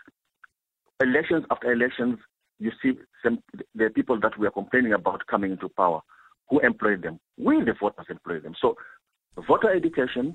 elections 1.02 1.46
after 1.52 1.72
elections, 1.72 2.20
you 2.60 2.72
see 2.82 2.94
some, 3.24 3.40
the 3.76 3.90
people 3.90 4.20
that 4.20 4.38
we 4.38 4.48
are 4.48 4.52
complaining 4.52 4.94
about 4.94 5.26
coming 5.28 5.52
into 5.52 5.70
power. 5.70 6.02
Who 6.50 6.60
employ 6.60 6.98
them? 6.98 7.20
We, 7.38 7.64
the 7.64 7.74
voters, 7.80 8.06
employ 8.10 8.40
them. 8.40 8.56
So, 8.60 8.76
voter 9.48 9.70
education, 9.70 10.34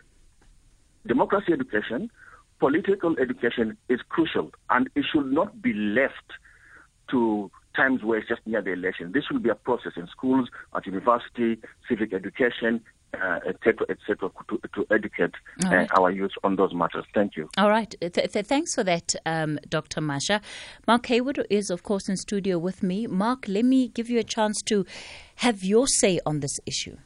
democracy 1.06 1.52
education, 1.52 2.10
political 2.60 3.16
education 3.18 3.76
is 3.88 3.98
crucial, 4.08 4.50
and 4.70 4.88
it 4.94 5.04
should 5.12 5.32
not 5.32 5.62
be 5.62 5.72
left 5.72 6.14
to 7.10 7.50
times 7.74 8.04
where 8.04 8.18
it's 8.18 8.28
just 8.28 8.42
near 8.46 8.62
the 8.62 8.72
election. 8.72 9.10
This 9.12 9.24
will 9.30 9.40
be 9.40 9.48
a 9.48 9.54
process 9.54 9.92
in 9.96 10.06
schools, 10.08 10.48
at 10.76 10.86
university, 10.86 11.58
civic 11.88 12.12
education, 12.12 12.82
uh, 13.14 13.40
etc., 13.46 13.86
etc., 13.88 14.30
to, 14.48 14.60
to 14.74 14.86
educate 14.90 15.34
uh, 15.64 15.68
right. 15.68 15.90
our 15.98 16.10
youth 16.10 16.32
on 16.44 16.56
those 16.56 16.72
matters. 16.74 17.04
Thank 17.14 17.36
you. 17.36 17.48
All 17.58 17.68
right. 17.68 17.94
Th- 18.00 18.32
th- 18.32 18.46
thanks 18.46 18.74
for 18.74 18.84
that, 18.84 19.14
um, 19.26 19.58
Dr. 19.68 20.00
Masha. 20.00 20.40
Mark 20.86 21.06
Heywood 21.06 21.46
is, 21.50 21.70
of 21.70 21.82
course, 21.82 22.08
in 22.08 22.16
studio 22.16 22.58
with 22.58 22.82
me. 22.82 23.06
Mark, 23.06 23.46
let 23.48 23.64
me 23.64 23.88
give 23.88 24.08
you 24.08 24.18
a 24.18 24.24
chance 24.24 24.62
to 24.62 24.86
have 25.36 25.62
your 25.62 25.86
say 25.86 26.20
on 26.24 26.40
this 26.40 26.58
issue. 26.66 26.96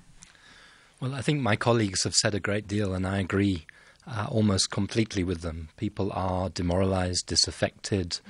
Well, 1.01 1.15
I 1.15 1.21
think 1.21 1.41
my 1.41 1.57
colleagues 1.57 2.05
have 2.05 2.15
said 2.15 2.35
a 2.35 2.41
great 2.41 2.67
deal, 2.67 2.95
and 2.95 3.07
I 3.07 3.19
agree 3.19 3.67
uh, 4.07 4.27
almost 4.31 4.71
completely 4.71 5.25
with 5.25 5.43
them. 5.43 5.69
People 5.77 6.11
are 6.15 6.49
demoralized, 6.49 7.27
disaffected, 7.27 8.21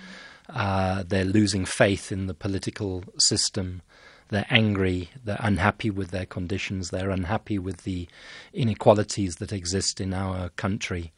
uh, 0.48 1.02
they're 1.06 1.24
losing 1.24 1.64
faith 1.64 2.12
in 2.12 2.26
the 2.26 2.34
political 2.34 3.04
system 3.18 3.82
they're 4.28 4.46
angry, 4.50 5.10
they're 5.24 5.40
unhappy 5.40 5.90
with 5.90 6.10
their 6.10 6.26
conditions, 6.26 6.90
they're 6.90 7.10
unhappy 7.10 7.58
with 7.58 7.84
the 7.84 8.08
inequalities 8.52 9.36
that 9.36 9.52
exist 9.52 10.00
in 10.00 10.12
our 10.12 10.48
country. 10.50 11.12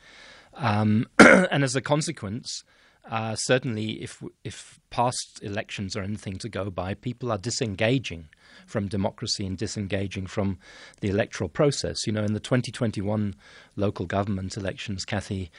Um, 0.55 1.07
and 1.19 1.65
as 1.65 1.77
a 1.77 1.81
consequence, 1.81 2.65
uh, 3.11 3.35
certainly 3.37 4.03
if 4.03 4.23
if 4.45 4.79
past 4.91 5.41
elections 5.43 5.97
are 5.97 6.03
anything 6.03 6.37
to 6.39 6.49
go 6.49 6.71
by, 6.71 6.95
people 6.95 7.33
are 7.33 7.39
disengaging 7.39 8.29
from 8.67 8.87
democracy 8.87 9.47
and 9.47 9.57
disengaging 9.57 10.27
from 10.27 10.59
the 11.01 11.09
electoral 11.09 11.49
process. 11.49 12.07
You 12.07 12.13
know, 12.13 12.25
in 12.25 12.35
the 12.35 12.41
2021 12.41 13.35
local 13.77 14.05
government 14.05 14.57
elections, 14.57 15.07
Kathy, 15.07 15.51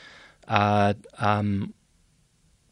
uh, 0.47 0.93
um, 1.17 1.73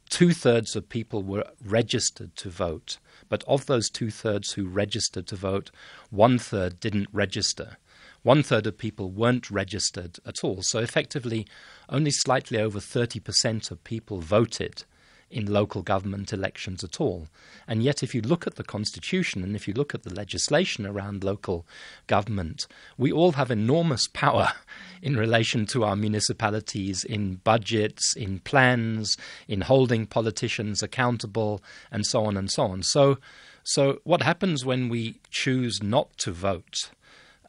two 0.09 0.31
thirds 0.31 0.75
of 0.75 0.89
people 0.89 1.23
were 1.23 1.45
registered 1.63 2.35
to 2.37 2.49
vote. 2.49 2.97
But 3.29 3.43
of 3.47 3.65
those 3.65 3.89
two 3.89 4.09
thirds 4.09 4.53
who 4.53 4.67
registered 4.67 5.27
to 5.27 5.35
vote, 5.35 5.71
one 6.09 6.39
third 6.39 6.79
didn't 6.79 7.09
register. 7.11 7.77
One 8.23 8.43
third 8.43 8.67
of 8.67 8.77
people 8.77 9.11
weren't 9.11 9.51
registered 9.51 10.17
at 10.25 10.43
all. 10.43 10.61
So 10.61 10.79
effectively, 10.79 11.47
only 11.89 12.11
slightly 12.11 12.59
over 12.59 12.79
30% 12.79 13.71
of 13.71 13.83
people 13.83 14.19
voted 14.19 14.83
in 15.29 15.45
local 15.45 15.81
government 15.81 16.31
elections 16.31 16.83
at 16.83 17.01
all. 17.01 17.27
And 17.67 17.83
yet, 17.83 18.01
if 18.01 18.15
you 18.15 18.21
look 18.21 18.47
at 18.47 18.55
the 18.55 18.63
constitution 18.63 19.43
and 19.43 19.55
if 19.55 19.67
you 19.67 19.73
look 19.73 19.93
at 19.93 20.03
the 20.03 20.13
legislation 20.13 20.85
around 20.85 21.23
local 21.23 21.65
government, 22.07 22.67
we 22.97 23.11
all 23.11 23.33
have 23.33 23.51
enormous 23.51 24.07
power 24.07 24.53
in 25.01 25.17
relation 25.17 25.65
to 25.67 25.83
our 25.83 25.95
municipalities 25.95 27.03
in 27.03 27.35
budgets, 27.43 28.15
in 28.15 28.39
plans, 28.39 29.17
in 29.47 29.61
holding 29.61 30.05
politicians 30.05 30.81
accountable, 30.81 31.61
and 31.91 32.05
so 32.05 32.25
on 32.25 32.37
and 32.37 32.49
so 32.49 32.63
on. 32.63 32.83
So, 32.83 33.17
so 33.63 33.99
what 34.03 34.21
happens 34.21 34.65
when 34.65 34.87
we 34.87 35.19
choose 35.29 35.83
not 35.83 36.17
to 36.19 36.31
vote? 36.31 36.89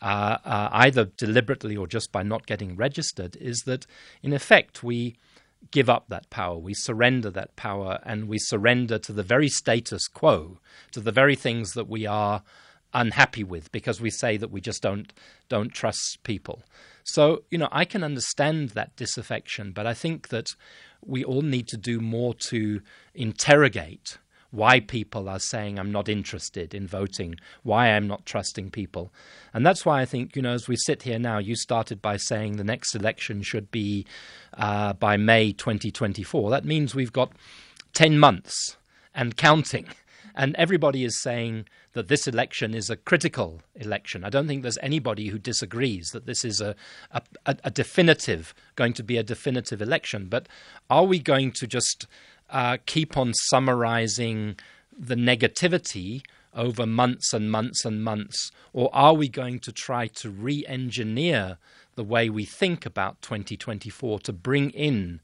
Uh, 0.01 0.39
uh, 0.45 0.69
either 0.71 1.07
deliberately 1.17 1.77
or 1.77 1.85
just 1.89 2.13
by 2.13 2.23
not 2.23 2.47
getting 2.47 2.77
registered, 2.77 3.35
is 3.41 3.63
that 3.67 3.85
in 4.23 4.33
effect 4.33 4.85
we 4.85 5.17
give 5.71 5.91
up 5.91 6.07
that 6.09 6.31
power, 6.31 6.59
we 6.59 6.75
surrender 6.75 7.31
that 7.31 7.57
power, 7.57 8.01
and 8.05 8.29
we 8.29 8.39
surrender 8.39 8.99
to 8.99 9.13
the 9.13 9.23
very 9.23 9.49
status 9.49 10.09
quo, 10.09 10.59
to 10.93 11.01
the 11.01 11.13
very 11.13 11.37
things 11.37 11.73
that 11.73 11.89
we 11.89 12.07
are 12.07 12.43
unhappy 12.95 13.45
with 13.45 13.71
because 13.71 14.01
we 14.01 14.11
say 14.11 14.37
that 14.39 14.51
we 14.51 14.61
just 14.61 14.83
don't 14.83 15.13
don't 15.49 15.75
trust 15.75 16.19
people. 16.23 16.63
So, 17.05 17.45
you 17.51 17.59
know, 17.59 17.69
I 17.71 17.85
can 17.85 18.03
understand 18.03 18.71
that 18.71 18.97
disaffection, 18.97 19.73
but 19.73 19.87
I 19.87 19.95
think 19.95 20.29
that 20.29 20.47
we 21.05 21.25
all 21.25 21.43
need 21.43 21.69
to 21.69 21.77
do 21.77 22.01
more 22.01 22.35
to 22.49 22.81
interrogate 23.15 24.19
why 24.51 24.81
people 24.81 25.29
are 25.29 25.39
saying 25.39 25.79
I'm 25.79 25.93
not 25.93 26.09
interested 26.09 26.75
in 26.75 26.87
voting, 26.87 27.37
why 27.63 27.89
I'm 27.89 28.07
not 28.07 28.25
trusting 28.25 28.71
people. 28.71 29.13
And 29.53 29.65
that's 29.65 29.85
why 29.85 30.01
I 30.01 30.05
think, 30.05 30.35
you 30.37 30.43
know, 30.43 30.53
as 30.53 30.69
we 30.69 30.77
sit 30.77 31.03
here 31.03 31.19
now, 31.19 31.39
you 31.39 31.55
started 31.55 32.01
by 32.01 32.17
saying 32.17 32.57
the 32.57 32.65
next 32.65 32.95
election 32.95 33.43
should 33.43 33.71
be 33.71 34.07
uh, 34.57 34.95
by 34.95 35.17
May 35.17 35.53
2024. 35.53 36.51
That 36.51 36.65
means 36.65 36.95
we've 36.95 37.13
got 37.13 37.33
10 37.93 38.19
months 38.19 38.77
and 39.15 39.37
counting. 39.37 39.87
And 40.35 40.55
everybody 40.55 41.05
is 41.05 41.21
saying 41.21 41.67
that 41.95 42.07
this 42.07 42.29
election 42.29 42.73
is 42.73 42.89
a 42.89 42.97
critical 42.97 43.61
election. 43.75 44.23
I 44.23 44.31
don't 44.31 44.47
think 44.47 44.63
there's 44.63 44.79
anybody 44.81 45.29
who 45.29 45.39
disagrees 45.39 46.11
that 46.13 46.27
this 46.27 46.45
is 46.45 46.61
a, 46.61 46.77
a, 47.11 47.23
a 47.45 47.71
definitive, 47.73 48.55
going 48.77 48.93
to 48.93 49.03
be 49.03 49.17
a 49.17 49.25
definitive 49.25 49.83
election. 49.83 50.29
But 50.29 50.49
are 50.89 51.03
we 51.03 51.19
going 51.19 51.51
to 51.53 51.67
just 51.67 52.07
uh, 52.51 52.79
keep 52.87 53.17
on 53.17 53.35
summarizing 53.35 54.57
the 54.99 55.15
negativity 55.15 56.23
over 56.55 56.87
months 56.87 57.33
and 57.33 57.51
months 57.51 57.85
and 57.85 58.03
months? 58.03 58.51
Or 58.73 58.91
are 58.93 59.15
we 59.15 59.29
going 59.29 59.61
to 59.61 59.73
try 59.73 60.09
to 60.09 60.31
re 60.31 60.65
engineer 60.67 61.59
the 61.95 62.05
way 62.05 62.29
we 62.29 62.45
think 62.45 62.87
about 62.87 63.21
2024 63.23 64.21
to 64.21 64.33
bring 64.33 64.71
in 64.71 65.21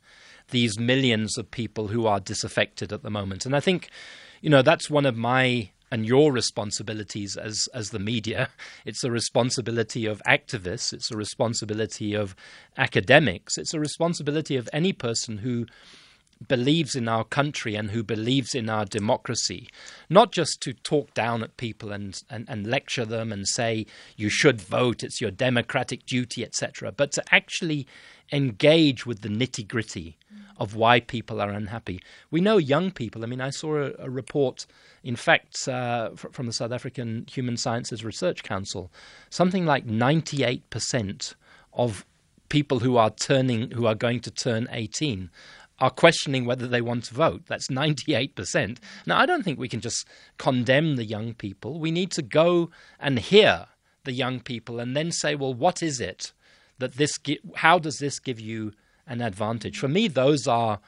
these 0.50 0.78
millions 0.78 1.38
of 1.38 1.50
people 1.50 1.88
who 1.88 2.07
are 2.07 2.21
disaffected 2.21 2.93
at 2.93 3.02
the 3.02 3.11
moment? 3.11 3.47
And 3.47 3.57
I 3.57 3.61
think, 3.61 3.90
you 4.40 4.50
know, 4.50 4.62
that's 4.62 4.90
one 4.90 5.07
of 5.07 5.16
my 5.16 5.71
and 5.90 6.07
your 6.07 6.33
responsibilities 6.33 7.37
as 7.37 7.69
as 7.73 7.90
the 7.90 7.99
media. 7.99 8.49
It's 8.85 9.04
a 9.04 9.11
responsibility 9.11 10.07
of 10.07 10.21
activists. 10.26 10.93
It's 10.93 11.11
a 11.11 11.16
responsibility 11.16 12.14
of 12.14 12.35
academics. 12.76 13.57
It's 13.57 13.75
a 13.75 13.81
responsibility 13.81 14.57
of 14.57 14.69
any 14.73 14.93
person 14.93 15.38
who 15.38 15.66
believes 16.48 16.94
in 16.94 17.08
our 17.08 17.24
country 17.24 17.74
and 17.74 17.90
who 17.90 18.02
believes 18.02 18.54
in 18.54 18.68
our 18.68 18.84
democracy, 18.84 19.68
not 20.08 20.32
just 20.32 20.60
to 20.62 20.72
talk 20.72 21.12
down 21.14 21.42
at 21.42 21.56
people 21.56 21.92
and, 21.92 22.22
and, 22.30 22.48
and 22.48 22.66
lecture 22.66 23.04
them 23.04 23.32
and 23.32 23.46
say 23.48 23.86
you 24.16 24.28
should 24.28 24.60
vote, 24.60 25.02
it's 25.02 25.20
your 25.20 25.30
democratic 25.30 26.06
duty, 26.06 26.44
etc., 26.44 26.92
but 26.92 27.12
to 27.12 27.22
actually 27.34 27.86
engage 28.32 29.06
with 29.06 29.20
the 29.20 29.28
nitty 29.28 29.66
gritty 29.66 30.16
of 30.56 30.74
why 30.74 31.00
people 31.00 31.40
are 31.40 31.50
unhappy. 31.50 32.00
We 32.30 32.40
know 32.40 32.58
young 32.58 32.90
people. 32.90 33.22
I 33.22 33.26
mean, 33.26 33.40
I 33.40 33.50
saw 33.50 33.76
a, 33.76 33.92
a 33.98 34.10
report, 34.10 34.66
in 35.02 35.16
fact, 35.16 35.66
uh, 35.68 36.10
from 36.10 36.46
the 36.46 36.52
South 36.52 36.72
African 36.72 37.26
Human 37.30 37.56
Sciences 37.56 38.04
Research 38.04 38.42
Council, 38.42 38.90
something 39.30 39.66
like 39.66 39.86
98% 39.86 41.34
of 41.72 42.06
people 42.48 42.80
who 42.80 42.96
are 42.96 43.10
turning 43.10 43.70
who 43.72 43.86
are 43.86 43.94
going 43.94 44.20
to 44.20 44.30
turn 44.30 44.68
18 44.70 45.30
are 45.81 45.90
questioning 45.90 46.45
whether 46.45 46.69
they 46.69 46.81
want 46.81 47.04
to 47.04 47.14
vote. 47.14 47.43
That's 47.47 47.69
98%. 47.69 48.78
Now, 49.07 49.19
I 49.19 49.26
don't 49.26 49.43
think 49.43 49.59
we 49.59 49.69
can 49.69 49.81
just 49.81 50.07
condemn 50.38 50.97
the 50.97 51.04
young 51.04 51.35
people. 51.35 51.81
We 51.81 51.90
need 51.90 52.11
to 52.12 52.23
go 52.23 52.71
and 53.00 53.19
hear 53.19 53.66
the 54.04 54.12
young 54.12 54.40
people 54.40 54.78
and 54.78 54.97
then 54.97 55.11
say, 55.11 55.35
well, 55.35 55.54
what 55.54 55.83
is 55.83 56.00
it 56.00 56.33
that 56.78 56.95
this 56.95 57.19
gi- 57.19 57.40
how 57.57 57.78
does 57.78 57.99
this 57.99 58.19
give 58.19 58.38
you 58.38 58.73
an 59.07 59.21
advantage? 59.21 59.78
For 59.78 59.88
me, 59.88 60.09
those 60.09 60.47
are 60.47 60.78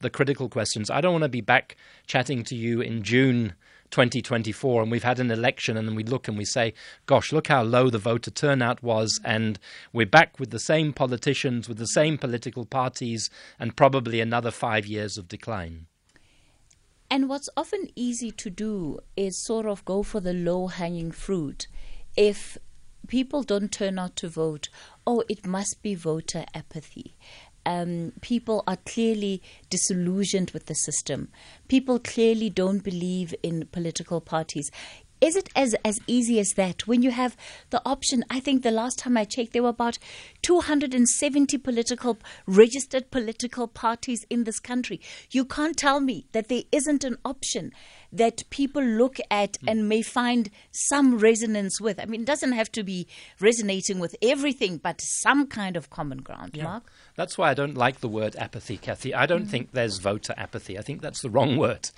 the 0.00 0.10
critical 0.10 0.48
questions. 0.48 0.90
I 0.90 1.00
don't 1.00 1.12
want 1.12 1.22
to 1.24 1.28
be 1.28 1.40
back 1.40 1.76
chatting 2.06 2.44
to 2.44 2.54
you 2.54 2.80
in 2.80 3.02
June 3.02 3.54
2024 3.94 4.82
and 4.82 4.90
we've 4.90 5.04
had 5.04 5.20
an 5.20 5.30
election 5.30 5.76
and 5.76 5.86
then 5.86 5.94
we 5.94 6.02
look 6.02 6.26
and 6.26 6.36
we 6.36 6.44
say, 6.44 6.74
gosh, 7.06 7.32
look 7.32 7.46
how 7.46 7.62
low 7.62 7.90
the 7.90 7.98
voter 7.98 8.32
turnout 8.32 8.82
was 8.82 9.20
and 9.24 9.56
we're 9.92 10.04
back 10.04 10.40
with 10.40 10.50
the 10.50 10.58
same 10.58 10.92
politicians, 10.92 11.68
with 11.68 11.78
the 11.78 11.86
same 11.86 12.18
political 12.18 12.64
parties 12.66 13.30
and 13.56 13.76
probably 13.76 14.20
another 14.20 14.50
five 14.50 14.84
years 14.84 15.16
of 15.16 15.28
decline. 15.28 15.86
And 17.08 17.28
what's 17.28 17.48
often 17.56 17.88
easy 17.94 18.32
to 18.32 18.50
do 18.50 18.98
is 19.16 19.44
sort 19.44 19.64
of 19.64 19.84
go 19.84 20.02
for 20.02 20.18
the 20.18 20.32
low 20.32 20.66
hanging 20.66 21.12
fruit. 21.12 21.68
If 22.16 22.58
people 23.06 23.44
don't 23.44 23.70
turn 23.70 24.00
out 24.00 24.16
to 24.16 24.28
vote, 24.28 24.70
oh, 25.06 25.22
it 25.28 25.46
must 25.46 25.82
be 25.82 25.94
voter 25.94 26.44
apathy. 26.52 27.14
Um, 27.66 28.12
people 28.20 28.62
are 28.66 28.76
clearly 28.84 29.42
disillusioned 29.70 30.50
with 30.50 30.66
the 30.66 30.74
system. 30.74 31.28
People 31.68 31.98
clearly 31.98 32.50
don't 32.50 32.84
believe 32.84 33.34
in 33.42 33.66
political 33.66 34.20
parties. 34.20 34.70
Is 35.24 35.36
it 35.36 35.48
as, 35.56 35.74
as 35.86 36.00
easy 36.06 36.38
as 36.38 36.52
that? 36.52 36.86
When 36.86 37.00
you 37.00 37.10
have 37.10 37.34
the 37.70 37.80
option, 37.86 38.24
I 38.28 38.40
think 38.40 38.62
the 38.62 38.70
last 38.70 38.98
time 38.98 39.16
I 39.16 39.24
checked, 39.24 39.54
there 39.54 39.62
were 39.62 39.70
about 39.70 39.98
270 40.42 41.56
political 41.56 42.18
registered 42.46 43.10
political 43.10 43.66
parties 43.66 44.26
in 44.28 44.44
this 44.44 44.60
country. 44.60 45.00
You 45.30 45.46
can't 45.46 45.78
tell 45.78 46.00
me 46.00 46.26
that 46.32 46.48
there 46.48 46.64
isn't 46.72 47.04
an 47.04 47.16
option 47.24 47.72
that 48.14 48.44
people 48.50 48.82
look 48.82 49.18
at 49.30 49.54
mm. 49.54 49.70
and 49.70 49.88
may 49.88 50.00
find 50.00 50.50
some 50.70 51.18
resonance 51.18 51.80
with. 51.80 51.98
I 51.98 52.04
mean, 52.04 52.22
it 52.22 52.26
doesn't 52.26 52.52
have 52.52 52.70
to 52.72 52.82
be 52.84 53.06
resonating 53.40 53.98
with 53.98 54.14
everything, 54.22 54.78
but 54.78 55.00
some 55.00 55.46
kind 55.46 55.76
of 55.76 55.90
common 55.90 56.18
ground. 56.18 56.52
Yeah. 56.54 56.64
Mark? 56.64 56.92
That's 57.16 57.36
why 57.36 57.50
I 57.50 57.54
don't 57.54 57.76
like 57.76 58.00
the 58.00 58.08
word 58.08 58.36
apathy, 58.36 58.76
Kathy. 58.76 59.14
I 59.14 59.26
don't 59.26 59.46
mm. 59.46 59.50
think 59.50 59.72
there's 59.72 59.98
voter 59.98 60.34
apathy. 60.36 60.78
I 60.78 60.82
think 60.82 61.00
that's 61.02 61.22
the 61.22 61.30
wrong 61.30 61.56
word. 61.56 61.90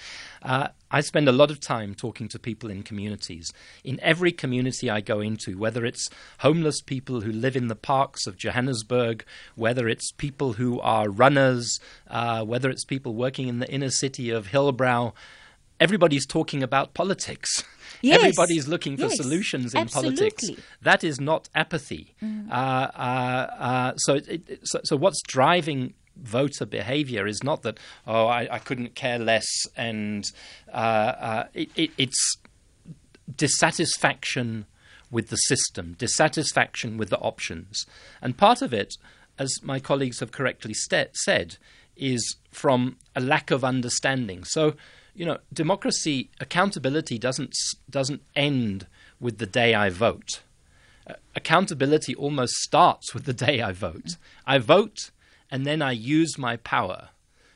Uh, 0.43 0.69
I 0.91 1.01
spend 1.01 1.29
a 1.29 1.33
lot 1.33 1.51
of 1.51 1.61
time 1.61 1.95
talking 1.95 2.29
to 2.29 2.39
people 2.39 2.71
in 2.71 2.83
communities. 2.83 3.53
In 3.83 3.99
every 4.01 4.33
community 4.33 4.89
I 4.89 5.01
go 5.01 5.21
into, 5.21 5.59
whether 5.59 5.85
it's 5.85 6.09
homeless 6.39 6.81
people 6.81 7.23
who 7.23 7.33
live 7.33 7.57
in 7.57 7.69
the 7.69 7.75
parks 7.75 8.27
of 8.27 8.39
Johannesburg, 8.39 9.25
whether 9.55 9.89
it's 9.89 10.13
people 10.13 10.55
who 10.55 10.81
are 10.81 11.11
runners, 11.11 11.81
uh, 12.09 12.45
whether 12.45 12.71
it's 12.71 12.85
people 12.85 13.15
working 13.15 13.49
in 13.49 13.59
the 13.59 13.71
inner 13.71 13.91
city 13.91 14.31
of 14.31 14.49
Hillbrow, 14.49 15.13
everybody's 15.81 16.27
talking 16.27 16.63
about 16.63 16.95
politics. 16.95 17.65
Yes. 18.03 18.19
Everybody's 18.19 18.69
looking 18.69 18.97
for 18.97 19.05
yes. 19.05 19.17
solutions 19.17 19.75
in 19.75 19.81
Absolutely. 19.81 20.31
politics. 20.31 20.51
That 20.83 21.03
is 21.03 21.21
not 21.21 21.49
apathy. 21.55 22.15
Mm. 22.23 22.51
Uh, 22.51 22.53
uh, 22.53 23.47
uh, 23.59 23.97
so, 23.97 24.15
it, 24.15 24.61
so, 24.65 24.81
so, 24.85 24.97
what's 24.97 25.23
driving 25.23 25.95
voter 26.17 26.67
behavior 26.67 27.27
is 27.27 27.43
not 27.43 27.63
that 27.63 27.79
oh 28.07 28.27
I, 28.27 28.49
I 28.51 28.59
couldn't 28.59 28.95
care 28.95 29.19
less, 29.19 29.47
and 29.77 30.31
uh, 30.73 30.77
uh, 30.77 31.45
it, 31.55 31.71
it, 31.75 31.91
it's 31.99 32.37
dissatisfaction 33.35 34.67
with 35.11 35.29
the 35.29 35.37
system, 35.37 35.95
dissatisfaction 35.99 36.99
with 36.99 37.11
the 37.11 37.19
options, 37.19 37.87
and 38.21 38.37
part 38.37 38.63
of 38.63 38.73
it, 38.73 38.95
as 39.39 39.63
my 39.63 39.79
colleagues 39.79 40.21
have 40.21 40.33
correctly 40.33 40.75
st- 40.75 41.17
said, 41.17 41.57
is 41.97 42.37
from 42.51 42.97
a 43.15 43.21
lack 43.21 43.51
of 43.51 43.65
understanding. 43.65 44.45
So 44.45 44.75
you 45.17 45.25
know, 45.25 45.39
democracy 45.53 46.31
accountability 46.41 47.19
doesn't 47.19 47.55
doesn't 47.89 48.23
end 48.35 48.87
with 49.19 49.39
the 49.39 49.47
day 49.47 49.75
I 49.75 49.89
vote. 49.89 50.43
Uh, 51.09 51.15
accountability 51.35 52.15
almost 52.15 52.55
starts 52.57 53.15
with 53.15 53.25
the 53.25 53.33
day 53.47 53.63
I 53.63 53.73
vote. 53.73 54.17
I 54.47 54.59
vote, 54.59 55.11
and 55.51 55.67
then 55.67 55.81
I 55.83 55.93
use 55.93 56.37
my 56.37 56.57
power 56.59 57.09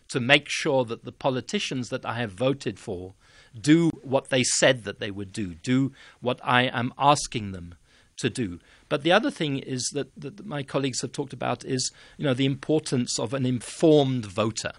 to 0.09 0.21
make 0.21 0.49
sure 0.49 0.85
that 0.87 1.05
the 1.05 1.13
politicians 1.13 1.89
that 1.91 2.05
I 2.05 2.15
have 2.15 2.33
voted 2.33 2.79
for 2.79 3.15
do 3.59 3.91
what 4.03 4.31
they 4.31 4.43
said 4.43 4.85
that 4.85 4.99
they 4.99 5.11
would 5.11 5.33
do, 5.33 5.55
do 5.55 5.93
what 6.21 6.41
I 6.43 6.63
am 6.63 6.93
asking 6.99 7.53
them 7.53 7.75
to 8.19 8.31
do. 8.31 8.59
But 8.89 9.03
the 9.03 9.13
other 9.13 9.31
thing 9.31 9.59
is 9.59 9.91
that, 9.95 10.09
that 10.17 10.45
my 10.45 10.63
colleagues 10.63 11.01
have 11.03 11.13
talked 11.13 11.33
about 11.33 11.65
is, 11.65 11.93
you 12.17 12.25
know, 12.25 12.35
the 12.35 12.45
importance 12.45 13.19
of 13.19 13.35
an 13.35 13.47
informed 13.47 14.27
voter. 14.27 14.73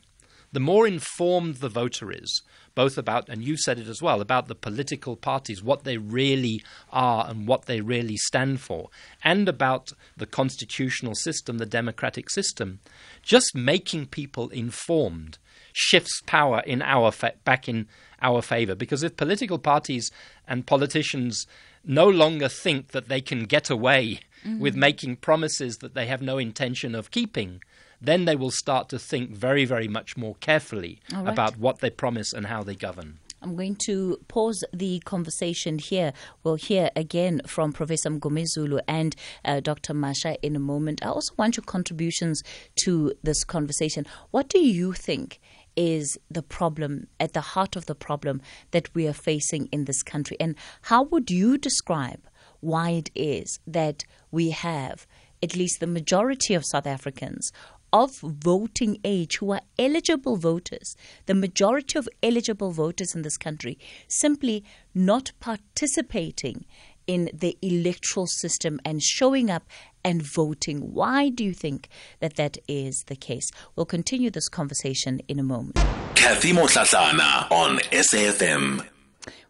The 0.52 0.60
more 0.60 0.86
informed 0.86 1.56
the 1.56 1.70
voter 1.70 2.12
is, 2.12 2.42
both 2.76 2.98
about, 2.98 3.30
and 3.30 3.44
you 3.44 3.58
said 3.58 3.80
it 3.80 3.88
as 3.88 4.02
well, 4.02 4.22
about 4.22 4.48
the 4.48 4.56
political 4.56 5.16
parties, 5.16 5.64
what 5.64 5.84
they 5.84 5.98
really 5.98 6.64
are 6.92 7.28
and 7.30 7.48
what 7.48 7.66
they 7.66 7.82
really 7.82 8.18
stand 8.18 8.62
for, 8.62 8.90
and 9.24 9.48
about 9.50 9.92
the 10.18 10.26
constitutional 10.26 11.16
system, 11.16 11.58
the 11.58 11.66
democratic 11.66 12.30
system, 12.30 12.80
just 13.22 13.56
making 13.56 14.06
people 14.08 14.50
informed 14.50 15.38
shifts 15.74 16.22
power 16.26 16.62
in 16.66 16.82
our 16.82 17.12
fa- 17.12 17.34
back 17.44 17.68
in 17.68 17.88
our 18.22 18.42
favor. 18.42 18.76
Because 18.76 19.04
if 19.04 19.18
political 19.18 19.58
parties 19.58 20.12
and 20.48 20.68
politicians 20.68 21.48
no 21.84 22.08
longer 22.08 22.48
think 22.48 22.90
that 22.90 23.08
they 23.08 23.22
can 23.22 23.46
get 23.46 23.70
away 23.70 24.20
mm-hmm. 24.46 24.60
with 24.60 24.76
making 24.76 25.16
promises 25.16 25.78
that 25.78 25.94
they 25.94 26.06
have 26.06 26.22
no 26.22 26.38
intention 26.38 26.94
of 26.96 27.12
keeping, 27.12 27.62
then 28.02 28.26
they 28.26 28.36
will 28.36 28.52
start 28.52 28.90
to 28.90 29.00
think 29.00 29.32
very, 29.32 29.64
very 29.66 29.88
much 29.88 30.18
more 30.18 30.36
carefully 30.36 31.00
right. 31.14 31.28
about 31.28 31.58
what 31.58 31.80
they 31.80 31.90
promise 31.90 32.34
and 32.34 32.48
how 32.48 32.64
they 32.64 32.76
govern. 32.76 33.20
I'm 33.44 33.56
going 33.56 33.78
to 33.88 34.20
pause 34.28 34.64
the 34.72 35.00
conversation 35.00 35.80
here. 35.80 36.14
We'll 36.44 36.56
hear 36.56 36.92
again 36.96 37.42
from 37.48 37.74
Professor 37.74 38.10
Mngomezulu 38.12 38.82
and 38.88 39.16
uh, 39.44 39.62
Dr. 39.62 39.96
Masha 39.96 40.38
in 40.44 40.56
a 40.56 40.60
moment. 40.60 41.04
I 41.04 41.10
also 41.10 41.34
want 41.38 41.58
your 41.58 41.64
contributions 41.64 42.44
to 42.84 43.14
this 43.24 43.44
conversation. 43.44 44.06
What 44.30 44.48
do 44.48 44.60
you 44.60 44.94
think 44.94 45.40
is 45.76 46.20
the 46.30 46.44
problem, 46.44 47.08
at 47.20 47.34
the 47.34 47.42
heart 47.42 47.76
of 47.76 47.88
the 47.88 47.96
problem 47.96 48.42
that 48.72 48.94
we 48.94 49.08
are 49.08 49.14
facing 49.14 49.68
in 49.72 49.86
this 49.86 50.04
country? 50.04 50.38
And 50.40 50.56
how 50.84 51.02
would 51.04 51.32
you 51.32 51.58
describe 51.58 52.22
why 52.60 52.92
it 52.92 53.10
is 53.16 53.60
that 53.66 54.06
we 54.30 54.52
have 54.52 55.08
at 55.44 55.56
least 55.56 55.80
the 55.80 55.88
majority 55.88 56.54
of 56.54 56.64
South 56.64 56.86
Africans 56.86 57.52
of 57.94 58.20
voting 58.20 58.98
age 59.04 59.38
who 59.38 59.52
are 59.52 59.62
eligible 59.78 60.38
voters, 60.38 60.96
the 61.26 61.34
majority 61.34 61.98
of 62.00 62.08
eligible 62.24 62.72
voters 62.72 63.14
in 63.16 63.22
this 63.22 63.38
country, 63.38 63.78
simply 64.08 64.64
not 64.94 65.32
participating 65.40 66.66
in 67.08 67.30
the 67.34 67.58
electoral 67.62 68.28
system 68.28 68.80
and 68.86 69.02
showing 69.02 69.50
up 69.50 69.68
and 70.04 70.22
voting. 70.22 70.94
Why 70.94 71.30
do 71.30 71.44
you 71.44 71.54
think 71.54 71.90
that 72.20 72.36
that 72.36 72.58
is 72.68 73.04
the 73.08 73.16
case? 73.16 73.52
We'll 73.76 73.86
continue 73.86 74.30
this 74.30 74.50
conversation 74.50 75.22
in 75.28 75.40
a 75.40 75.44
moment. 75.44 75.76
Kathy 76.16 76.54
Motlatlana 76.54 77.52
on 77.52 77.80
SAFM. 77.92 78.88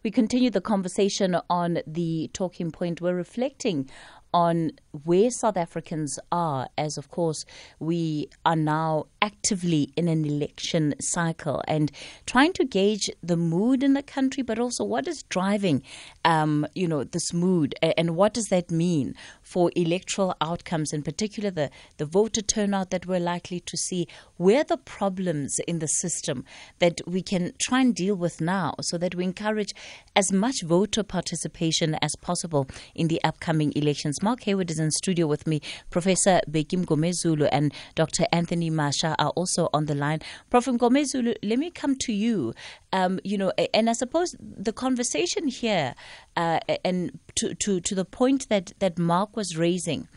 We 0.02 0.10
continue 0.10 0.50
the 0.50 0.60
conversation 0.60 1.36
on 1.48 1.78
the 1.86 2.30
talking 2.32 2.70
point. 2.72 3.00
We're 3.00 3.14
reflecting 3.14 3.88
on 4.32 4.72
where 5.04 5.30
South 5.30 5.56
Africans 5.56 6.18
are, 6.30 6.68
as 6.76 6.96
of 6.98 7.10
course 7.10 7.44
we 7.78 8.28
are 8.44 8.56
now 8.56 9.06
actively 9.20 9.92
in 9.96 10.08
an 10.08 10.24
election 10.24 10.94
cycle 11.00 11.62
and 11.68 11.92
trying 12.26 12.52
to 12.52 12.64
gauge 12.64 13.10
the 13.22 13.36
mood 13.36 13.82
in 13.82 13.94
the 13.94 14.02
country, 14.02 14.42
but 14.42 14.58
also 14.58 14.84
what 14.84 15.06
is 15.06 15.22
driving, 15.24 15.82
um, 16.24 16.66
you 16.74 16.88
know, 16.88 17.04
this 17.04 17.32
mood 17.32 17.74
and 17.82 18.16
what 18.16 18.34
does 18.34 18.46
that 18.46 18.70
mean 18.70 19.14
for 19.42 19.70
electoral 19.76 20.34
outcomes, 20.40 20.92
in 20.92 21.02
particular 21.02 21.50
the, 21.50 21.70
the 21.98 22.06
voter 22.06 22.42
turnout 22.42 22.90
that 22.90 23.06
we're 23.06 23.20
likely 23.20 23.60
to 23.60 23.76
see. 23.76 24.06
Where 24.36 24.64
the 24.64 24.76
problems 24.76 25.58
in 25.68 25.78
the 25.78 25.86
system 25.86 26.44
that 26.78 27.00
we 27.06 27.22
can 27.22 27.52
try 27.60 27.80
and 27.80 27.94
deal 27.94 28.16
with 28.16 28.40
now 28.40 28.74
so 28.80 28.98
that 28.98 29.14
we 29.14 29.24
encourage 29.24 29.72
as 30.16 30.32
much 30.32 30.62
voter 30.62 31.02
participation 31.02 31.96
as 32.02 32.16
possible 32.20 32.66
in 32.94 33.08
the 33.08 33.22
upcoming 33.22 33.72
elections. 33.76 34.21
Mark 34.22 34.42
Heywood 34.42 34.70
is 34.70 34.78
in 34.78 34.90
studio 34.90 35.26
with 35.26 35.46
me. 35.46 35.60
Professor 35.90 36.40
Bheki 36.50 36.84
Mngomezulu 36.84 37.48
and 37.50 37.72
Dr. 37.94 38.26
Anthony 38.32 38.70
Masha 38.70 39.16
are 39.18 39.30
also 39.30 39.68
on 39.72 39.86
the 39.86 39.94
line. 39.94 40.20
Prof. 40.50 40.66
Mngomezulu, 40.66 41.34
let 41.42 41.58
me 41.58 41.70
come 41.70 41.96
to 42.00 42.12
you. 42.12 42.54
Um, 42.92 43.18
you 43.24 43.36
know, 43.36 43.52
and 43.74 43.90
I 43.90 43.94
suppose 43.94 44.36
the 44.40 44.72
conversation 44.72 45.48
here, 45.48 45.94
uh, 46.36 46.60
and 46.84 47.18
to, 47.36 47.54
to, 47.54 47.80
to 47.80 47.94
the 47.94 48.04
point 48.04 48.48
that, 48.48 48.72
that 48.78 48.98
Mark 48.98 49.36
was 49.36 49.56
raising 49.56 50.08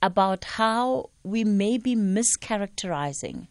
about 0.00 0.44
how 0.44 1.10
we 1.24 1.44
may 1.44 1.78
be 1.78 1.96
mischaracterizing 1.96 3.48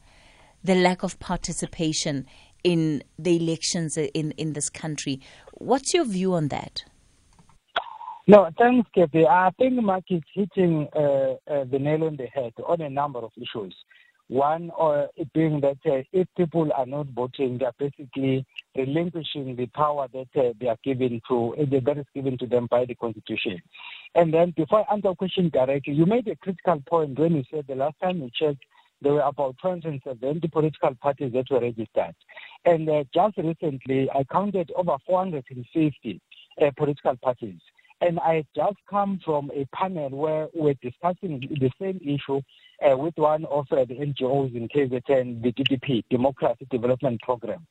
the 0.64 0.76
lack 0.76 1.04
of 1.04 1.20
participation 1.20 2.26
in 2.64 3.04
the 3.18 3.36
elections 3.38 3.98
in, 3.98 4.32
in 4.32 4.54
this 4.54 4.70
country. 4.70 5.20
What's 5.54 5.94
your 5.94 6.06
view 6.06 6.34
on 6.34 6.48
that? 6.50 6.84
No, 8.30 8.50
thanks, 8.58 8.90
Kathy. 8.94 9.26
I 9.26 9.52
think 9.58 9.82
Mark 9.82 10.04
is 10.10 10.22
hitting 10.34 10.90
uh, 10.94 11.00
uh, 11.50 11.64
the 11.72 11.80
nail 11.80 12.04
on 12.04 12.18
the 12.18 12.26
head 12.26 12.52
on 12.68 12.82
a 12.82 12.90
number 12.90 13.20
of 13.20 13.32
issues. 13.38 13.74
One 14.28 14.70
uh, 14.78 15.08
being 15.34 15.62
that 15.62 15.78
uh, 15.86 16.04
if 16.12 16.28
people 16.36 16.70
are 16.76 16.86
not 16.86 17.08
voting, 17.16 17.58
they 17.58 17.64
are 17.64 17.74
basically 17.80 18.46
relinquishing 18.76 19.56
the 19.56 19.68
power 19.68 20.10
that 20.12 20.28
uh, 20.36 20.52
they 20.60 20.68
are 20.68 20.78
given 20.84 21.22
to, 21.30 21.56
uh, 21.56 21.80
that 21.86 21.98
is 22.00 22.06
given 22.14 22.38
to 22.40 22.46
them 22.46 22.68
by 22.70 22.84
the 22.84 22.96
Constitution. 22.96 23.62
And 24.16 24.34
then 24.34 24.54
before 24.58 24.80
I 24.80 24.96
answer 24.96 25.08
the 25.08 25.16
question 25.16 25.48
directly, 25.48 25.94
you 25.94 26.06
made 26.06 26.28
a 26.28 26.36
critical 26.36 26.84
point 26.86 27.18
when 27.18 27.34
you 27.34 27.44
said 27.50 27.64
the 27.70 27.76
last 27.76 27.96
time 28.04 28.18
you 28.18 28.30
checked, 28.38 28.66
there 29.02 29.14
were 29.14 29.22
about 29.22 29.56
270 29.62 30.46
political 30.50 30.96
parties 30.96 31.32
that 31.32 31.50
were 31.50 31.62
registered. 31.62 32.14
And 32.66 32.90
uh, 32.90 33.06
just 33.14 33.38
recently, 33.38 34.10
I 34.14 34.26
counted 34.26 34.70
over 34.76 34.98
450 35.06 36.22
uh, 36.60 36.72
political 36.76 37.16
parties. 37.24 37.62
And 38.02 38.20
I 38.20 38.46
just 38.56 38.78
come 38.90 39.20
from 39.26 39.50
a 39.56 39.66
panel 39.74 40.10
where 40.10 40.48
we're 40.54 40.76
discussing 40.82 41.40
the 41.60 41.72
same 41.82 42.00
issue 42.04 42.42
uh, 42.86 42.96
with 42.96 43.14
one 43.18 43.46
of 43.46 43.66
uh, 43.72 43.86
the 43.86 43.96
NGOs 43.96 44.56
in 44.56 44.68
KZN, 44.68 45.42
the 45.42 45.52
DDP, 45.52 46.04
Democracy 46.10 46.68
Development 46.70 47.20
Program. 47.22 47.66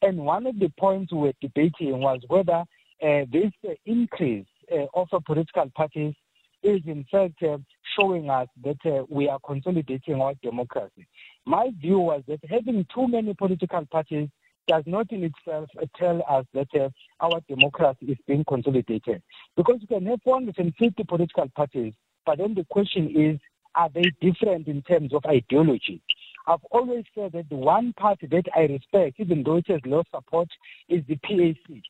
And 0.00 0.18
one 0.18 0.46
of 0.46 0.58
the 0.58 0.70
points 0.78 1.12
we 1.12 1.18
were 1.18 1.32
debating 1.40 2.00
was 2.00 2.20
whether 2.28 2.64
uh, 3.02 3.26
this 3.32 3.50
increase 3.84 4.46
uh, 4.70 4.86
of 4.94 5.08
political 5.26 5.68
parties 5.74 6.14
is 6.62 6.80
in 6.86 7.04
fact 7.10 7.42
uh, 7.42 7.58
showing 7.98 8.30
us 8.30 8.48
that 8.62 8.78
uh, 8.86 9.04
we 9.08 9.28
are 9.28 9.40
consolidating 9.44 10.20
our 10.20 10.34
democracy. 10.42 11.06
My 11.44 11.70
view 11.80 11.98
was 11.98 12.22
that 12.28 12.38
having 12.48 12.86
too 12.94 13.08
many 13.08 13.34
political 13.34 13.84
parties 13.86 14.28
does 14.68 14.84
not 14.86 15.10
in 15.10 15.24
itself 15.24 15.68
tell 15.96 16.22
us 16.28 16.46
that 16.54 16.68
uh, 16.74 16.88
our 17.20 17.40
democracy 17.48 18.06
is 18.06 18.18
being 18.26 18.44
consolidated. 18.44 19.22
Because 19.56 19.78
you 19.80 19.86
can 19.86 20.06
have 20.06 20.20
450 20.22 21.04
political 21.04 21.48
parties, 21.54 21.94
but 22.24 22.38
then 22.38 22.54
the 22.54 22.64
question 22.70 23.10
is, 23.14 23.40
are 23.74 23.88
they 23.88 24.04
different 24.20 24.68
in 24.68 24.82
terms 24.82 25.14
of 25.14 25.24
ideology? 25.26 26.02
I've 26.46 26.64
always 26.70 27.04
said 27.14 27.32
that 27.32 27.48
the 27.48 27.56
one 27.56 27.92
party 27.94 28.26
that 28.26 28.46
I 28.54 28.62
respect, 28.62 29.18
even 29.18 29.42
though 29.42 29.56
it 29.56 29.68
has 29.68 29.80
lost 29.86 30.08
support, 30.14 30.48
is 30.88 31.02
the 31.06 31.16
PAC. 31.16 31.82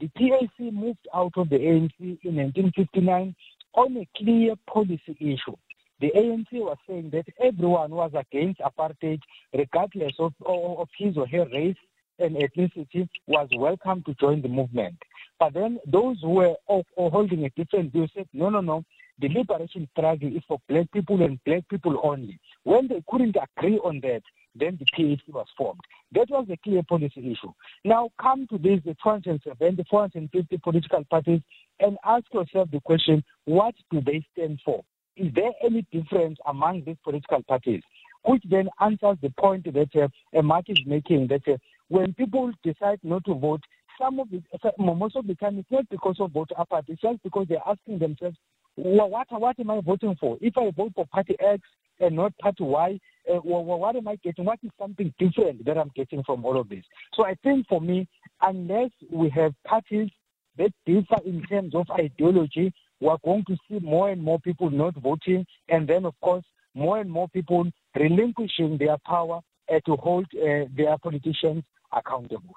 The 0.00 0.08
PAC 0.16 0.72
moved 0.72 1.06
out 1.14 1.32
of 1.36 1.48
the 1.48 1.56
ANC 1.58 1.92
in 2.00 2.36
1959 2.36 3.34
on 3.74 3.96
a 3.96 4.08
clear 4.16 4.54
policy 4.66 5.16
issue. 5.20 5.56
The 6.00 6.12
ANC 6.16 6.52
was 6.52 6.76
saying 6.88 7.10
that 7.10 7.26
everyone 7.40 7.90
was 7.90 8.12
against 8.14 8.60
apartheid, 8.60 9.20
regardless 9.52 10.14
of, 10.18 10.32
of 10.46 10.88
his 10.96 11.16
or 11.16 11.26
her 11.26 11.46
race, 11.52 11.76
and 12.18 12.36
ethnicity 12.36 13.08
was 13.26 13.48
welcome 13.56 14.02
to 14.04 14.14
join 14.14 14.42
the 14.42 14.48
movement. 14.48 14.96
But 15.38 15.54
then 15.54 15.78
those 15.86 16.16
who 16.20 16.30
were 16.30 16.54
of, 16.68 16.84
or 16.96 17.10
holding 17.10 17.44
a 17.44 17.50
different 17.50 17.92
view 17.92 18.08
said, 18.14 18.28
no, 18.32 18.50
no, 18.50 18.60
no, 18.60 18.84
the 19.20 19.28
liberation 19.28 19.88
struggle 19.92 20.28
is 20.28 20.42
for 20.46 20.60
black 20.68 20.90
people 20.92 21.22
and 21.22 21.42
black 21.44 21.68
people 21.68 22.00
only. 22.02 22.38
When 22.64 22.88
they 22.88 23.02
couldn't 23.08 23.36
agree 23.36 23.78
on 23.78 24.00
that, 24.02 24.22
then 24.54 24.78
the 24.78 24.86
PAC 24.96 25.22
was 25.32 25.46
formed. 25.56 25.80
That 26.12 26.30
was 26.30 26.46
a 26.50 26.56
clear 26.56 26.82
policy 26.82 27.32
issue. 27.32 27.52
Now 27.84 28.10
come 28.20 28.46
to 28.48 28.58
this, 28.58 28.80
the 28.84 28.96
207, 29.02 29.76
the 29.76 29.84
450 29.90 30.58
political 30.58 31.04
parties, 31.04 31.40
and 31.80 31.96
ask 32.04 32.24
yourself 32.32 32.70
the 32.70 32.80
question, 32.80 33.22
what 33.44 33.74
do 33.90 34.00
they 34.00 34.24
stand 34.32 34.60
for? 34.64 34.82
Is 35.16 35.32
there 35.34 35.50
any 35.64 35.82
difference 35.92 36.38
among 36.46 36.84
these 36.84 36.96
political 37.04 37.42
parties? 37.42 37.82
Which 38.24 38.42
then 38.48 38.68
answers 38.80 39.16
the 39.22 39.30
point 39.38 39.72
that 39.72 40.10
uh, 40.34 40.42
Mark 40.42 40.68
is 40.68 40.78
making 40.86 41.28
that 41.28 41.46
uh, 41.46 41.56
when 41.88 42.12
people 42.14 42.52
decide 42.62 43.00
not 43.02 43.24
to 43.24 43.34
vote, 43.34 43.62
some 44.00 44.20
of 44.20 44.28
the, 44.30 44.42
most 44.78 45.16
of 45.16 45.26
the 45.26 45.34
time 45.34 45.58
it's 45.58 45.70
not 45.70 45.88
because 45.88 46.16
of 46.20 46.32
vote 46.32 46.50
apart, 46.56 46.84
it's 46.88 47.00
just 47.00 47.22
because 47.22 47.46
they're 47.48 47.58
asking 47.66 47.98
themselves, 47.98 48.36
well, 48.76 49.10
what, 49.10 49.26
what 49.30 49.58
am 49.58 49.70
I 49.70 49.80
voting 49.80 50.16
for? 50.20 50.38
If 50.40 50.56
I 50.56 50.70
vote 50.70 50.92
for 50.94 51.06
party 51.06 51.36
X 51.40 51.62
and 51.98 52.14
not 52.14 52.36
party 52.38 52.62
Y, 52.62 53.00
uh, 53.28 53.40
well, 53.42 53.64
what 53.64 53.96
am 53.96 54.06
I 54.06 54.16
getting? 54.22 54.44
What 54.44 54.60
is 54.62 54.70
something 54.78 55.12
different 55.18 55.64
that 55.64 55.76
I'm 55.76 55.90
getting 55.96 56.22
from 56.22 56.44
all 56.44 56.60
of 56.60 56.68
this? 56.68 56.84
So 57.14 57.26
I 57.26 57.34
think 57.42 57.66
for 57.68 57.80
me, 57.80 58.06
unless 58.40 58.90
we 59.10 59.30
have 59.30 59.52
parties 59.66 60.10
that 60.58 60.72
differ 60.86 61.16
in 61.24 61.42
terms 61.42 61.74
of 61.74 61.86
ideology, 61.90 62.72
we're 63.00 63.16
going 63.24 63.44
to 63.46 63.56
see 63.68 63.78
more 63.80 64.10
and 64.10 64.22
more 64.22 64.38
people 64.40 64.70
not 64.70 64.94
voting, 64.96 65.44
and 65.68 65.88
then, 65.88 66.04
of 66.04 66.14
course, 66.20 66.44
more 66.74 67.00
and 67.00 67.10
more 67.10 67.28
people 67.28 67.68
relinquishing 67.96 68.78
their 68.78 68.96
power 69.04 69.40
uh, 69.70 69.80
to 69.86 69.96
hold 69.96 70.26
uh, 70.34 70.64
their 70.76 70.96
politicians 70.98 71.64
accountable. 71.92 72.54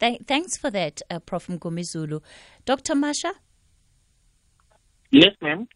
Th- 0.00 0.20
thanks 0.26 0.56
for 0.56 0.70
that, 0.70 1.02
uh, 1.10 1.18
Prof. 1.20 1.46
Mngomezulu. 1.46 2.20
Dr. 2.64 2.94
Masha? 2.94 3.34
Yes, 5.10 5.34
ma'am. 5.40 5.68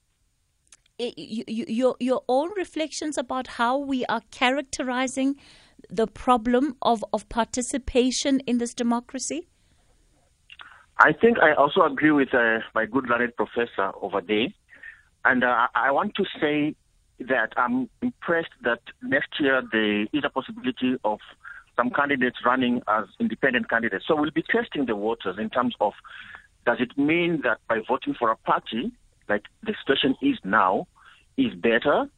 You, 0.99 1.45
you, 1.47 1.65
your, 1.69 1.97
your 2.01 2.23
own 2.29 2.51
reflections 2.57 3.17
about 3.17 3.47
how 3.47 3.79
we 3.79 4.05
are 4.07 4.23
characterizing 4.33 5.37
the 5.89 6.09
problem 6.09 6.77
of, 6.83 7.05
of 7.13 7.29
participation 7.29 8.41
in 8.41 8.59
this 8.59 8.75
democracy? 8.75 9.49
I 10.99 11.13
think 11.13 11.39
I 11.39 11.55
also 11.55 11.83
agree 11.83 12.11
with 12.11 12.35
uh, 12.35 12.59
my 12.75 12.85
good 12.87 13.09
learned 13.09 13.37
professor 13.37 13.93
over 14.03 14.21
there. 14.21 14.49
And 15.25 15.45
uh, 15.45 15.69
I 15.75 15.93
want 15.93 16.15
to 16.17 16.25
say 16.41 16.75
that 17.21 17.53
I'm 17.57 17.89
impressed 18.03 18.53
that 18.63 18.81
next 19.03 19.41
year 19.41 19.63
there 19.73 20.03
is 20.03 20.23
a 20.25 20.31
possibility 20.31 20.97
of 21.05 21.19
some 21.77 21.91
candidates 21.91 22.39
running 22.45 22.83
as 22.89 23.05
independent 23.21 23.71
candidates. 23.71 24.05
So 24.07 24.17
we'll 24.17 24.31
be 24.31 24.43
testing 24.43 24.87
the 24.87 24.97
waters 24.97 25.37
in 25.39 25.51
terms 25.51 25.75
of 25.81 25.93
does 26.67 26.79
it 26.81 26.99
mean 26.99 27.41
that 27.45 27.59
by 27.69 27.81
voting 27.87 28.15
for 28.19 28.31
a 28.31 28.37
party, 28.37 28.93
like 29.29 29.45
the 29.63 29.75
situation 29.85 30.17
is 30.21 30.39
now, 30.45 30.87
is 31.37 31.55
better? 31.55 32.11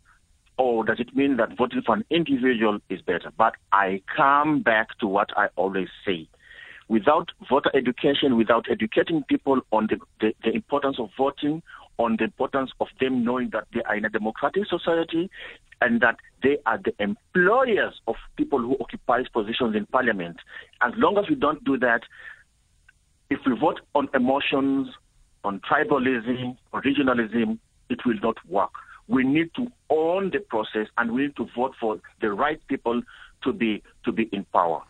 Or 0.58 0.84
does 0.84 0.98
it 0.98 1.14
mean 1.14 1.36
that 1.36 1.56
voting 1.56 1.82
for 1.84 1.94
an 1.94 2.04
individual 2.10 2.80
is 2.88 3.00
better? 3.00 3.30
But 3.36 3.54
I 3.72 4.02
come 4.14 4.62
back 4.62 4.98
to 4.98 5.06
what 5.06 5.30
I 5.36 5.48
always 5.56 5.88
say. 6.04 6.28
Without 6.88 7.30
voter 7.48 7.70
education, 7.74 8.36
without 8.36 8.66
educating 8.68 9.22
people 9.24 9.60
on 9.70 9.86
the, 9.86 9.98
the, 10.20 10.34
the 10.42 10.50
importance 10.50 10.96
of 10.98 11.10
voting, 11.16 11.62
on 11.98 12.16
the 12.16 12.24
importance 12.24 12.70
of 12.80 12.88
them 13.00 13.24
knowing 13.24 13.50
that 13.50 13.66
they 13.74 13.82
are 13.82 13.96
in 13.96 14.04
a 14.04 14.10
democratic 14.10 14.66
society 14.66 15.30
and 15.82 16.00
that 16.00 16.16
they 16.42 16.58
are 16.66 16.78
the 16.78 16.92
employers 16.98 18.00
of 18.06 18.16
people 18.36 18.58
who 18.58 18.76
occupy 18.80 19.22
positions 19.32 19.74
in 19.74 19.86
parliament. 19.86 20.36
As 20.80 20.92
long 20.96 21.18
as 21.18 21.28
we 21.28 21.34
don't 21.34 21.62
do 21.64 21.78
that, 21.78 22.02
if 23.30 23.38
we 23.46 23.56
vote 23.58 23.80
on 23.94 24.08
emotions, 24.14 24.88
on 25.44 25.60
tribalism, 25.60 26.56
on 26.72 26.82
regionalism, 26.82 27.58
it 27.88 28.04
will 28.04 28.18
not 28.22 28.36
work. 28.48 28.70
We 29.08 29.24
need 29.24 29.54
to 29.56 29.66
own 29.88 30.30
the 30.30 30.40
process 30.40 30.86
and 30.98 31.12
we 31.12 31.22
need 31.22 31.36
to 31.36 31.48
vote 31.56 31.74
for 31.80 32.00
the 32.20 32.32
right 32.32 32.60
people 32.68 33.02
to 33.42 33.52
be 33.52 33.82
to 34.04 34.12
be 34.12 34.24
in 34.32 34.44
power. 34.52 34.82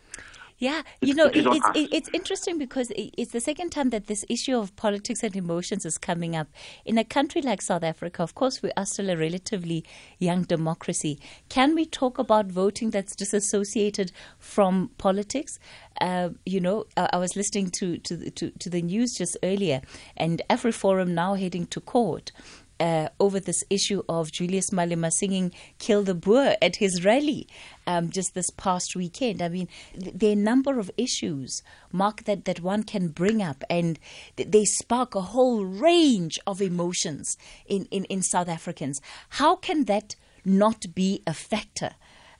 Yeah, 0.61 0.83
you 1.01 1.15
know, 1.15 1.25
it, 1.25 1.43
it's, 1.43 1.65
it's 1.91 2.09
interesting 2.13 2.59
because 2.59 2.91
it's 2.95 3.31
the 3.31 3.39
second 3.39 3.71
time 3.71 3.89
that 3.89 4.05
this 4.05 4.23
issue 4.29 4.55
of 4.55 4.75
politics 4.75 5.23
and 5.23 5.35
emotions 5.35 5.87
is 5.87 5.97
coming 5.97 6.35
up. 6.35 6.49
In 6.85 6.99
a 6.99 7.03
country 7.03 7.41
like 7.41 7.63
South 7.63 7.81
Africa, 7.81 8.21
of 8.21 8.35
course, 8.35 8.61
we 8.61 8.69
are 8.77 8.85
still 8.85 9.09
a 9.09 9.17
relatively 9.17 9.83
young 10.19 10.43
democracy. 10.43 11.19
Can 11.49 11.73
we 11.73 11.87
talk 11.87 12.19
about 12.19 12.45
voting 12.45 12.91
that's 12.91 13.15
disassociated 13.15 14.11
from 14.37 14.91
politics? 14.99 15.57
Uh, 15.99 16.29
you 16.45 16.59
know, 16.59 16.85
I 16.95 17.17
was 17.17 17.35
listening 17.35 17.71
to, 17.71 17.97
to, 17.97 18.29
to, 18.29 18.51
to 18.51 18.69
the 18.69 18.83
news 18.83 19.15
just 19.15 19.37
earlier, 19.41 19.81
and 20.15 20.43
AfriForum 20.47 21.07
now 21.07 21.33
heading 21.33 21.65
to 21.67 21.81
court 21.81 22.31
uh, 22.81 23.09
over 23.19 23.39
this 23.39 23.63
issue 23.69 24.01
of 24.09 24.31
Julius 24.31 24.71
Malema 24.71 25.11
singing 25.11 25.53
Kill 25.77 26.01
the 26.03 26.15
Boer 26.15 26.55
at 26.61 26.77
his 26.77 27.05
rally 27.05 27.47
um, 27.85 28.09
just 28.09 28.33
this 28.33 28.49
past 28.49 28.95
weekend. 28.95 29.41
I 29.41 29.49
mean, 29.49 29.67
th- 29.93 30.15
there 30.15 30.29
are 30.31 30.33
a 30.33 30.35
number 30.35 30.79
of 30.79 30.89
issues, 30.97 31.61
Mark, 31.91 32.23
that, 32.23 32.45
that 32.45 32.61
one 32.61 32.81
can 32.81 33.09
bring 33.09 33.41
up, 33.41 33.63
and 33.69 33.99
th- 34.35 34.49
they 34.49 34.65
spark 34.65 35.13
a 35.13 35.21
whole 35.21 35.63
range 35.63 36.39
of 36.47 36.59
emotions 36.59 37.37
in, 37.67 37.85
in, 37.91 38.05
in 38.05 38.23
South 38.23 38.49
Africans. 38.49 38.99
How 39.29 39.55
can 39.55 39.85
that 39.85 40.15
not 40.43 40.95
be 40.95 41.21
a 41.27 41.33
factor? 41.35 41.91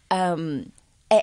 Um, 0.09 0.71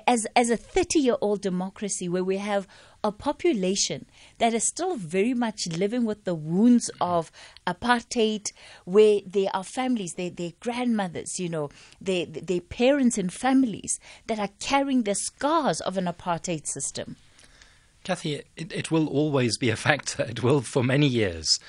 as 0.07 0.27
as 0.37 0.51
a 0.51 0.57
30 0.57 0.98
year 0.98 1.16
old 1.20 1.40
democracy 1.40 2.09
where 2.09 2.24
we 2.24 2.37
have 2.37 2.66
a 3.03 3.12
population 3.12 4.07
that 4.38 4.53
is 4.53 4.66
still 4.66 4.96
very 4.96 5.33
much 5.33 5.66
living 5.68 6.05
with 6.05 6.24
the 6.24 6.35
wounds 6.35 6.90
of 7.01 7.31
apartheid, 7.66 8.53
where 8.85 9.20
there 9.24 9.51
are 9.55 9.64
families, 9.64 10.14
their, 10.14 10.31
their 10.31 10.53
grandmothers, 10.61 11.38
you 11.38 11.48
know, 11.48 11.70
their, 12.01 12.27
their 12.27 12.61
parents 12.61 13.16
and 13.16 13.33
families 13.33 14.01
that 14.27 14.38
are 14.38 14.51
carrying 14.59 15.05
the 15.05 15.14
scars 15.14 15.81
of 15.81 15.96
an 15.96 16.07
apartheid 16.07 16.66
system. 16.66 17.16
Kathy, 18.03 18.42
it, 18.57 18.72
it 18.72 18.90
will 18.90 19.07
always 19.07 19.57
be 19.57 19.70
a 19.70 19.77
factor. 19.77 20.24
It 20.24 20.42
will 20.42 20.61
for 20.61 20.83
many 20.83 21.07
years. 21.07 21.61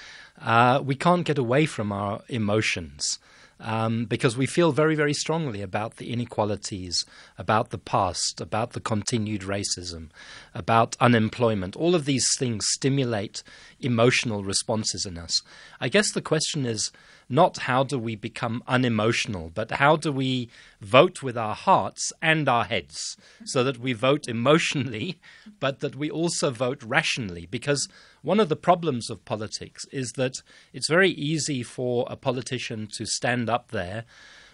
Uh, 0.41 0.81
we 0.83 0.95
can't 0.95 1.25
get 1.25 1.37
away 1.37 1.65
from 1.65 1.91
our 1.91 2.21
emotions 2.27 3.19
um, 3.59 4.05
because 4.05 4.37
we 4.37 4.45
feel 4.45 4.71
very, 4.71 4.95
very 4.95 5.13
strongly 5.13 5.61
about 5.61 5.97
the 5.97 6.11
inequalities, 6.11 7.05
about 7.37 7.69
the 7.69 7.77
past, 7.77 8.39
about 8.39 8.71
the 8.71 8.79
continued 8.79 9.41
racism, 9.41 10.09
about 10.53 10.95
unemployment. 10.99 11.75
All 11.75 11.95
of 11.95 12.05
these 12.05 12.27
things 12.37 12.65
stimulate 12.69 13.43
emotional 13.79 14.43
responses 14.43 15.05
in 15.05 15.17
us. 15.17 15.41
I 15.79 15.89
guess 15.89 16.11
the 16.11 16.21
question 16.21 16.65
is 16.65 16.91
not 17.29 17.59
how 17.59 17.83
do 17.83 17.99
we 17.99 18.15
become 18.15 18.63
unemotional, 18.67 19.51
but 19.53 19.71
how 19.71 19.95
do 19.95 20.11
we 20.11 20.49
vote 20.81 21.21
with 21.21 21.37
our 21.37 21.53
hearts 21.53 22.11
and 22.21 22.49
our 22.49 22.65
heads 22.65 23.15
so 23.45 23.63
that 23.63 23.77
we 23.77 23.93
vote 23.93 24.27
emotionally, 24.27 25.19
but 25.59 25.79
that 25.79 25.95
we 25.95 26.09
also 26.09 26.49
vote 26.49 26.81
rationally. 26.81 27.45
Because 27.45 27.87
one 28.23 28.39
of 28.39 28.49
the 28.49 28.55
problems 28.55 29.09
of 29.09 29.23
politics 29.25 29.85
is 29.91 30.13
that 30.13 30.41
it's 30.73 30.89
very 30.89 31.11
easy 31.11 31.61
for 31.61 32.07
a 32.09 32.15
politician 32.15 32.87
to 32.93 33.05
stand 33.05 33.49
up 33.49 33.69
there, 33.69 34.05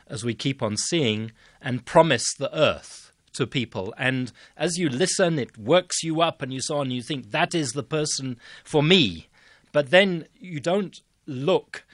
as 0.08 0.24
we 0.24 0.36
keep 0.36 0.62
on 0.62 0.78
seeing, 0.78 1.32
and 1.62 1.86
promise 1.86 2.34
the 2.38 2.56
earth 2.56 3.12
to 3.34 3.48
people. 3.48 3.94
And 3.98 4.32
as 4.58 4.78
you 4.78 4.90
listen, 4.90 5.40
it 5.40 5.58
works 5.58 6.04
you 6.04 6.22
up 6.22 6.42
and 6.42 6.54
you 6.54 6.62
so 6.62 6.78
on. 6.78 6.92
You 6.92 7.02
think 7.02 7.32
that 7.32 7.56
is 7.56 7.72
the 7.72 7.84
person 7.84 8.38
for 8.64 8.84
me. 8.84 9.28
But 9.72 9.90
then 9.92 10.28
you 10.40 10.60
don't 10.60 11.02
look 11.26 11.86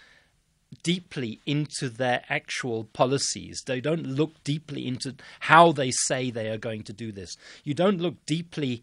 deeply 0.83 1.39
into 1.45 1.89
their 1.89 2.23
actual 2.29 2.85
policies. 2.85 3.61
They 3.65 3.81
don't 3.81 4.05
look 4.05 4.43
deeply 4.43 4.87
into 4.87 5.15
how 5.41 5.71
they 5.71 5.91
say 5.91 6.29
they 6.29 6.49
are 6.49 6.57
going 6.57 6.83
to 6.83 6.93
do 6.93 7.11
this. 7.11 7.35
You 7.63 7.73
don't 7.73 8.01
look 8.01 8.25
deeply 8.25 8.81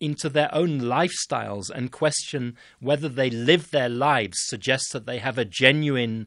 into 0.00 0.28
their 0.28 0.54
own 0.54 0.80
lifestyles 0.80 1.70
and 1.70 1.90
question 1.90 2.56
whether 2.80 3.08
they 3.08 3.30
live 3.30 3.70
their 3.70 3.88
lives 3.88 4.38
suggests 4.42 4.92
that 4.92 5.06
they 5.06 5.18
have 5.18 5.38
a 5.38 5.44
genuine 5.44 6.26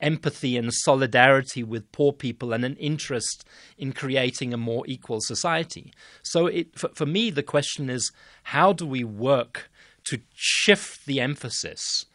empathy 0.00 0.56
and 0.56 0.72
solidarity 0.72 1.64
with 1.64 1.90
poor 1.90 2.12
people 2.12 2.52
and 2.52 2.64
an 2.64 2.76
interest 2.76 3.44
in 3.76 3.92
creating 3.92 4.52
a 4.52 4.58
more 4.58 4.84
equal 4.86 5.20
society. 5.20 5.92
So, 6.22 6.46
it, 6.46 6.78
for, 6.78 6.88
for 6.94 7.06
me, 7.06 7.30
the 7.30 7.42
question 7.42 7.90
is 7.90 8.12
how 8.44 8.72
do 8.72 8.86
we 8.86 9.02
work 9.02 9.70
to 10.04 10.20
shift 10.34 11.06
the 11.06 11.20
emphasis? 11.20 12.06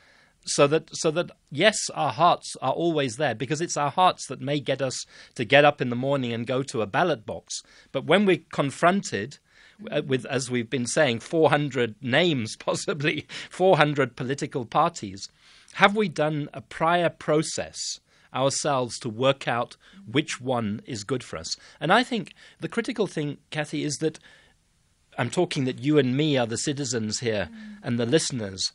So 0.45 0.67
that 0.67 0.89
so 0.95 1.11
that 1.11 1.31
yes 1.51 1.89
our 1.93 2.11
hearts 2.11 2.55
are 2.61 2.73
always 2.73 3.17
there 3.17 3.35
because 3.35 3.61
it's 3.61 3.77
our 3.77 3.91
hearts 3.91 4.27
that 4.27 4.41
may 4.41 4.59
get 4.59 4.81
us 4.81 5.05
to 5.35 5.45
get 5.45 5.65
up 5.65 5.81
in 5.81 5.89
the 5.89 5.95
morning 5.95 6.33
and 6.33 6.47
go 6.47 6.63
to 6.63 6.81
a 6.81 6.87
ballot 6.87 7.25
box. 7.25 7.61
But 7.91 8.05
when 8.05 8.25
we're 8.25 8.43
confronted 8.51 9.37
uh, 9.91 10.01
with 10.05 10.25
as 10.25 10.51
we've 10.51 10.69
been 10.69 10.85
saying 10.85 11.19
400 11.19 11.95
names 12.01 12.55
possibly 12.59 13.25
400 13.49 14.15
political 14.15 14.65
parties 14.65 15.29
have 15.73 15.95
we 15.95 16.07
done 16.07 16.47
a 16.53 16.61
prior 16.61 17.09
process 17.09 17.99
ourselves 18.33 18.99
to 18.99 19.09
work 19.09 19.47
out 19.47 19.75
which 20.05 20.39
one 20.39 20.81
is 20.85 21.03
good 21.03 21.23
for 21.23 21.37
us? 21.37 21.57
And 21.79 21.91
i 21.91 22.03
think 22.03 22.33
the 22.59 22.69
critical 22.69 23.07
thing 23.07 23.37
kathy 23.49 23.83
is 23.83 23.97
that 23.97 24.19
i'm 25.17 25.29
talking 25.29 25.65
that 25.65 25.79
you 25.79 25.97
and 25.97 26.15
me 26.15 26.37
are 26.37 26.47
the 26.47 26.57
citizens 26.57 27.19
here 27.19 27.49
and 27.81 27.99
the 27.99 28.05
listeners 28.05 28.71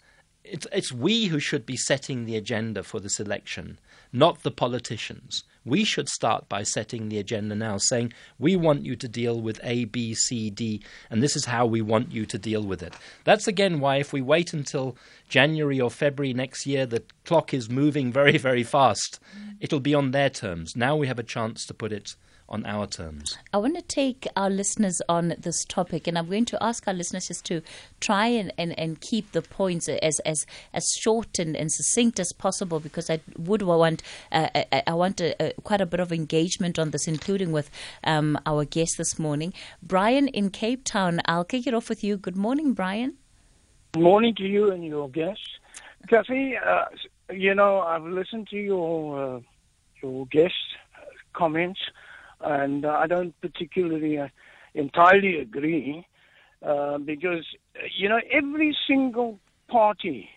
it's, 0.50 0.66
it's 0.72 0.92
we 0.92 1.26
who 1.26 1.38
should 1.38 1.66
be 1.66 1.76
setting 1.76 2.24
the 2.24 2.36
agenda 2.36 2.82
for 2.82 3.00
this 3.00 3.20
election, 3.20 3.78
not 4.12 4.42
the 4.42 4.50
politicians. 4.50 5.44
We 5.64 5.84
should 5.84 6.08
start 6.08 6.48
by 6.48 6.62
setting 6.62 7.08
the 7.08 7.18
agenda 7.18 7.54
now, 7.54 7.76
saying, 7.76 8.12
we 8.38 8.56
want 8.56 8.84
you 8.84 8.96
to 8.96 9.08
deal 9.08 9.40
with 9.40 9.60
A, 9.62 9.84
B, 9.84 10.14
C, 10.14 10.50
D, 10.50 10.82
and 11.10 11.22
this 11.22 11.36
is 11.36 11.44
how 11.44 11.66
we 11.66 11.82
want 11.82 12.10
you 12.12 12.24
to 12.26 12.38
deal 12.38 12.62
with 12.62 12.82
it. 12.82 12.94
That's 13.24 13.46
again 13.46 13.80
why, 13.80 13.96
if 13.96 14.12
we 14.12 14.22
wait 14.22 14.52
until 14.54 14.96
January 15.28 15.80
or 15.80 15.90
February 15.90 16.32
next 16.32 16.66
year, 16.66 16.86
the 16.86 17.02
clock 17.24 17.52
is 17.52 17.68
moving 17.68 18.10
very, 18.10 18.38
very 18.38 18.62
fast. 18.62 19.20
It'll 19.60 19.80
be 19.80 19.94
on 19.94 20.12
their 20.12 20.30
terms. 20.30 20.74
Now 20.74 20.96
we 20.96 21.06
have 21.06 21.18
a 21.18 21.22
chance 21.24 21.66
to 21.66 21.74
put 21.74 21.92
it 21.92 22.16
on 22.48 22.64
our 22.66 22.86
terms. 22.86 23.36
I 23.52 23.58
want 23.58 23.76
to 23.76 23.82
take 23.82 24.26
our 24.36 24.48
listeners 24.48 25.00
on 25.08 25.34
this 25.38 25.64
topic, 25.64 26.06
and 26.06 26.16
I'm 26.16 26.26
going 26.26 26.46
to 26.46 26.62
ask 26.62 26.86
our 26.88 26.94
listeners 26.94 27.28
just 27.28 27.44
to 27.46 27.62
try 28.00 28.26
and, 28.26 28.52
and, 28.56 28.78
and 28.78 29.00
keep 29.00 29.32
the 29.32 29.42
points 29.42 29.88
as 29.88 30.20
as 30.20 30.46
as 30.72 30.84
short 31.00 31.38
and, 31.38 31.56
and 31.56 31.70
succinct 31.70 32.18
as 32.18 32.32
possible, 32.32 32.80
because 32.80 33.10
I 33.10 33.20
would 33.36 33.62
want 33.62 34.02
uh, 34.32 34.48
I, 34.54 34.82
I, 34.86 34.94
want 34.94 35.20
a, 35.20 35.34
a, 35.42 35.52
quite 35.62 35.80
a 35.80 35.86
bit 35.86 36.00
of 36.00 36.12
engagement 36.12 36.78
on 36.78 36.90
this, 36.90 37.06
including 37.06 37.52
with 37.52 37.70
um, 38.04 38.38
our 38.46 38.64
guest 38.64 38.96
this 38.98 39.18
morning, 39.18 39.52
Brian 39.82 40.28
in 40.28 40.50
Cape 40.50 40.84
Town. 40.84 41.20
I'll 41.26 41.44
kick 41.44 41.66
it 41.66 41.74
off 41.74 41.88
with 41.88 42.02
you. 42.02 42.16
Good 42.16 42.36
morning, 42.36 42.72
Brian. 42.72 43.16
Good 43.92 44.02
morning 44.02 44.34
to 44.36 44.44
you 44.44 44.70
and 44.70 44.84
your 44.84 45.08
guests, 45.08 45.48
Kathy. 46.08 46.56
Uh, 46.56 46.84
you 47.30 47.54
know, 47.54 47.80
I've 47.80 48.04
listened 48.04 48.48
to 48.48 48.56
your 48.56 49.36
uh, 49.36 49.40
your 50.02 50.26
guest 50.26 50.54
comments 51.34 51.80
and 52.40 52.84
uh, 52.84 52.90
I 52.90 53.06
don't 53.06 53.38
particularly 53.40 54.18
uh, 54.18 54.28
entirely 54.74 55.40
agree 55.40 56.06
uh, 56.64 56.98
because 56.98 57.44
you 57.96 58.08
know 58.08 58.20
every 58.30 58.76
single 58.86 59.38
party 59.68 60.28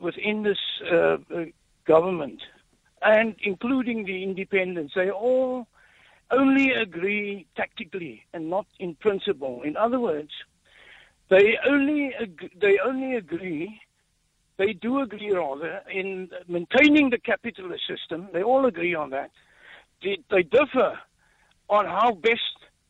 within 0.00 0.44
this 0.44 0.58
government, 1.86 2.40
and 3.02 3.34
including 3.42 4.04
the 4.04 4.22
independents, 4.22 4.92
they 4.94 5.10
all 5.10 5.66
only 6.30 6.70
agree 6.70 7.46
tactically 7.56 8.22
and 8.32 8.50
not 8.50 8.66
in 8.78 8.94
principle. 8.94 9.62
In 9.62 9.76
other 9.76 9.98
words, 9.98 10.30
they 11.28 11.56
only 11.68 12.14
ag- 12.20 12.52
they 12.60 12.78
only 12.84 13.16
agree. 13.16 13.80
They 14.58 14.72
do 14.72 15.00
agree, 15.00 15.30
rather, 15.30 15.82
in 15.92 16.30
maintaining 16.48 17.10
the 17.10 17.18
capitalist 17.18 17.84
system. 17.86 18.28
They 18.32 18.42
all 18.42 18.66
agree 18.66 18.94
on 18.94 19.10
that 19.10 19.30
they, 20.02 20.18
they 20.30 20.42
differ 20.42 20.98
on 21.68 21.86
how 21.86 22.12
best 22.12 22.40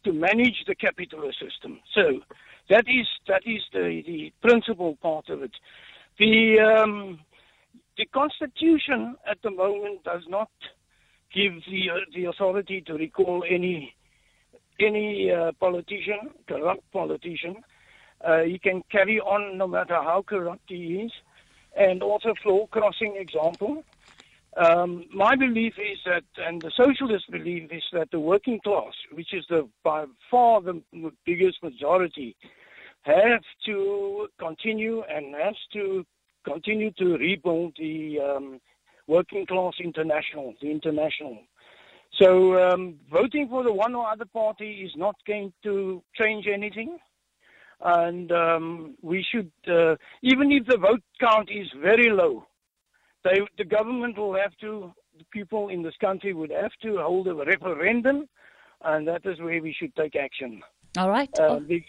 to 0.05 0.13
manage 0.13 0.65
the 0.67 0.75
capitalist 0.75 1.39
system. 1.41 1.81
So 1.95 2.21
that 2.71 2.85
is 2.87 3.07
that 3.27 3.43
is 3.47 3.63
the, 3.73 4.03
the 4.07 4.33
principal 4.41 4.97
part 4.97 5.29
of 5.29 5.43
it. 5.43 5.53
The 6.19 6.61
um, 6.61 7.21
the 7.97 8.07
constitution 8.07 9.17
at 9.29 9.39
the 9.43 9.51
moment 9.51 10.05
does 10.05 10.23
not 10.29 10.51
give 11.35 11.53
the 11.71 11.91
uh, 11.91 11.99
the 12.15 12.27
authority 12.27 12.81
to 12.83 12.95
recall 12.95 13.45
any 13.49 13.95
any 14.81 15.31
uh, 15.31 15.53
politician, 15.59 16.31
corrupt 16.47 16.91
politician. 16.93 17.57
Uh, 18.25 18.43
he 18.43 18.59
can 18.59 18.83
carry 18.91 19.21
on 19.21 19.59
no 19.59 19.67
matter 19.67 19.95
how 19.95 20.25
corrupt 20.27 20.63
he 20.67 21.03
is, 21.05 21.13
and 21.77 22.03
also 22.03 22.35
floor 22.43 22.69
crossing 22.69 23.17
example. 23.17 23.85
Um, 24.57 25.05
my 25.15 25.37
belief 25.37 25.75
is 25.79 25.99
that, 26.07 26.25
and 26.39 26.61
the 26.61 26.73
socialist 26.77 27.31
belief 27.31 27.71
is 27.71 27.83
that 27.93 28.11
the 28.11 28.19
working 28.19 28.61
class, 28.65 28.93
which 29.13 29.33
is 29.33 29.45
the 29.49 29.69
by 29.85 30.05
far 30.31 30.61
the 30.61 30.83
biggest 31.25 31.63
majority, 31.63 32.35
have 33.03 33.43
to 33.67 34.29
continue 34.39 35.03
and 35.09 35.35
has 35.35 35.55
to 35.75 36.05
continue 36.45 36.91
to 36.93 37.17
rebuild 37.19 37.75
the 37.79 38.19
um, 38.21 38.61
working 39.07 39.47
class 39.47 39.75
international, 39.83 40.55
the 40.61 40.71
international. 40.71 41.39
So 42.21 42.59
um, 42.59 42.97
voting 43.13 43.49
for 43.49 43.63
the 43.63 43.73
one 43.73 43.95
or 43.95 44.09
other 44.09 44.25
party 44.25 44.83
is 44.85 44.93
not 44.97 45.15
going 45.27 45.53
to 45.63 46.03
change 46.15 46.47
anything. 46.53 46.99
And 47.81 48.33
um, 48.33 48.97
we 49.03 49.25
should, 49.31 49.53
uh, 49.69 49.95
even 50.23 50.51
if 50.51 50.67
the 50.67 50.79
vote 50.79 51.03
count 51.21 51.49
is 51.49 51.69
very 51.81 52.11
low, 52.11 52.48
they, 53.25 53.41
the 53.57 53.65
government 53.65 54.17
will 54.17 54.35
have 54.35 54.57
to, 54.61 54.93
the 55.19 55.25
people 55.33 55.69
in 55.69 55.83
this 55.83 55.97
country 56.01 56.33
would 56.33 56.51
have 56.51 56.73
to 56.83 56.99
hold 56.99 57.27
a 57.29 57.35
referendum, 57.35 58.29
and 58.85 59.07
that 59.09 59.23
is 59.25 59.41
where 59.41 59.61
we 59.61 59.75
should 59.79 59.95
take 59.97 60.17
action. 60.17 60.63
All 60.97 61.11
right. 61.11 61.31
Uh, 61.39 61.61
the, 61.67 61.83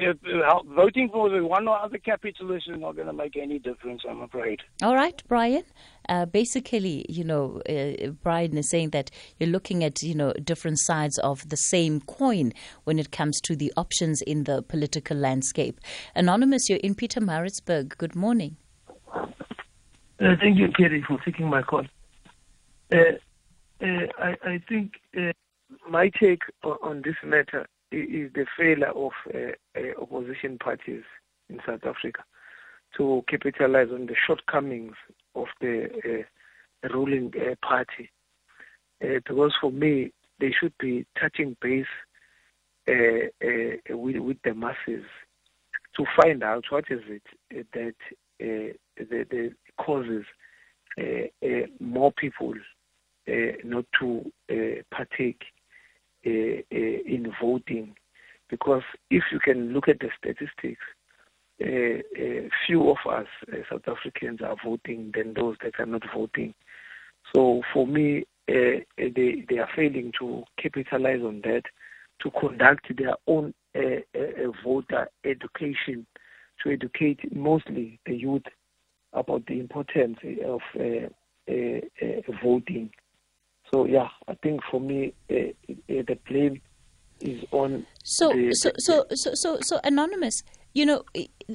uh, 0.00 0.62
voting 0.74 1.08
for 1.08 1.30
the 1.30 1.44
one 1.44 1.68
or 1.68 1.78
other 1.78 1.98
capitalist 1.98 2.68
is 2.68 2.78
not 2.78 2.96
going 2.96 3.06
to 3.06 3.12
make 3.12 3.36
any 3.36 3.58
difference, 3.58 4.02
I'm 4.08 4.22
afraid. 4.22 4.60
All 4.82 4.94
right, 4.94 5.22
Brian. 5.28 5.64
Uh, 6.08 6.26
basically, 6.26 7.06
you 7.08 7.24
know, 7.24 7.62
uh, 7.68 8.10
Brian 8.22 8.58
is 8.58 8.70
saying 8.70 8.90
that 8.90 9.10
you're 9.38 9.48
looking 9.48 9.84
at, 9.84 10.02
you 10.02 10.14
know, 10.14 10.32
different 10.42 10.78
sides 10.80 11.18
of 11.18 11.48
the 11.48 11.56
same 11.56 12.00
coin 12.00 12.52
when 12.84 12.98
it 12.98 13.10
comes 13.10 13.40
to 13.42 13.56
the 13.56 13.72
options 13.76 14.20
in 14.22 14.44
the 14.44 14.62
political 14.62 15.16
landscape. 15.16 15.80
Anonymous, 16.14 16.68
you're 16.68 16.80
in 16.82 16.94
Pietermaritzburg. 16.94 17.96
Good 17.96 18.16
morning. 18.16 18.56
Uh, 20.20 20.36
thank 20.40 20.56
you, 20.56 20.68
Kerry, 20.76 21.02
for 21.06 21.18
taking 21.24 21.48
my 21.48 21.62
call. 21.62 21.84
Uh, 22.92 22.98
uh, 23.82 24.06
I, 24.18 24.36
I, 24.44 24.62
think 24.68 24.92
uh, 25.16 25.32
my 25.90 26.08
take 26.20 26.42
on, 26.62 27.02
this 27.04 27.16
matter 27.24 27.66
is 27.90 28.32
the 28.32 28.46
failure 28.56 28.90
of 28.90 29.10
uh, 29.34 29.38
uh, 29.76 30.02
opposition 30.02 30.58
parties 30.58 31.02
in 31.48 31.58
South 31.66 31.84
Africa 31.84 32.22
to 32.96 33.24
capitalize 33.28 33.88
on 33.92 34.06
the 34.06 34.14
shortcomings 34.26 34.94
of 35.34 35.46
the 35.60 36.24
ruling 36.92 37.32
party. 37.60 38.10
because 39.00 39.52
for 39.60 39.72
me, 39.72 40.12
they 40.38 40.52
should 40.58 40.74
be 40.78 41.04
touching 41.20 41.56
base 41.60 41.86
with, 42.86 44.16
with, 44.16 44.36
the 44.44 44.54
masses 44.54 45.04
to 45.96 46.04
find 46.22 46.44
out 46.44 46.64
what 46.70 46.84
is 46.88 47.00
it 47.08 47.66
that 47.72 47.94
the, 48.38 48.74
the 48.98 49.50
causes 49.78 50.24
uh, 50.98 51.26
uh, 51.44 51.66
more 51.80 52.12
people 52.12 52.54
uh, 53.28 53.32
not 53.64 53.84
to 54.00 54.30
partake 54.90 55.42
in 56.24 57.32
voting. 57.40 57.94
Because 58.50 58.82
if 59.10 59.24
you 59.32 59.40
can 59.40 59.72
look 59.72 59.88
at 59.88 59.98
the 59.98 60.08
statistics, 60.18 60.80
uh, 61.62 61.66
uh, 61.66 62.48
few 62.66 62.90
of 62.90 62.98
us 63.08 63.26
uh, 63.52 63.56
South 63.70 63.86
Africans 63.86 64.40
are 64.42 64.56
voting 64.64 65.12
than 65.14 65.34
those 65.34 65.56
that 65.62 65.72
are 65.78 65.86
not 65.86 66.02
voting. 66.14 66.52
So 67.34 67.62
for 67.72 67.86
me, 67.86 68.24
they 68.46 68.84
they 68.98 69.58
are 69.58 69.68
failing 69.74 70.12
to 70.18 70.44
capitalize 70.60 71.22
on 71.22 71.40
that, 71.44 71.62
to 72.22 72.30
conduct 72.38 72.96
their 72.96 73.14
own 73.26 73.54
voter 74.64 75.08
education, 75.24 76.06
to 76.62 76.72
educate 76.72 77.34
mostly 77.34 77.98
the 78.04 78.14
youth 78.14 78.42
about 79.14 79.46
the 79.46 79.60
importance 79.60 80.18
of 80.44 80.60
uh, 80.78 81.08
uh, 81.48 81.80
uh, 82.02 82.32
voting. 82.42 82.90
So 83.72 83.86
yeah, 83.86 84.08
I 84.28 84.34
think 84.42 84.60
for 84.70 84.80
me, 84.80 85.14
the 85.28 86.18
blame 86.28 86.60
is 87.20 87.42
on. 87.50 87.86
So 88.04 88.28
the, 88.28 88.52
so, 88.54 88.70
so 88.78 89.04
so 89.14 89.34
so 89.34 89.58
so 89.60 89.80
anonymous. 89.84 90.42
You 90.74 90.86
know, 90.86 91.04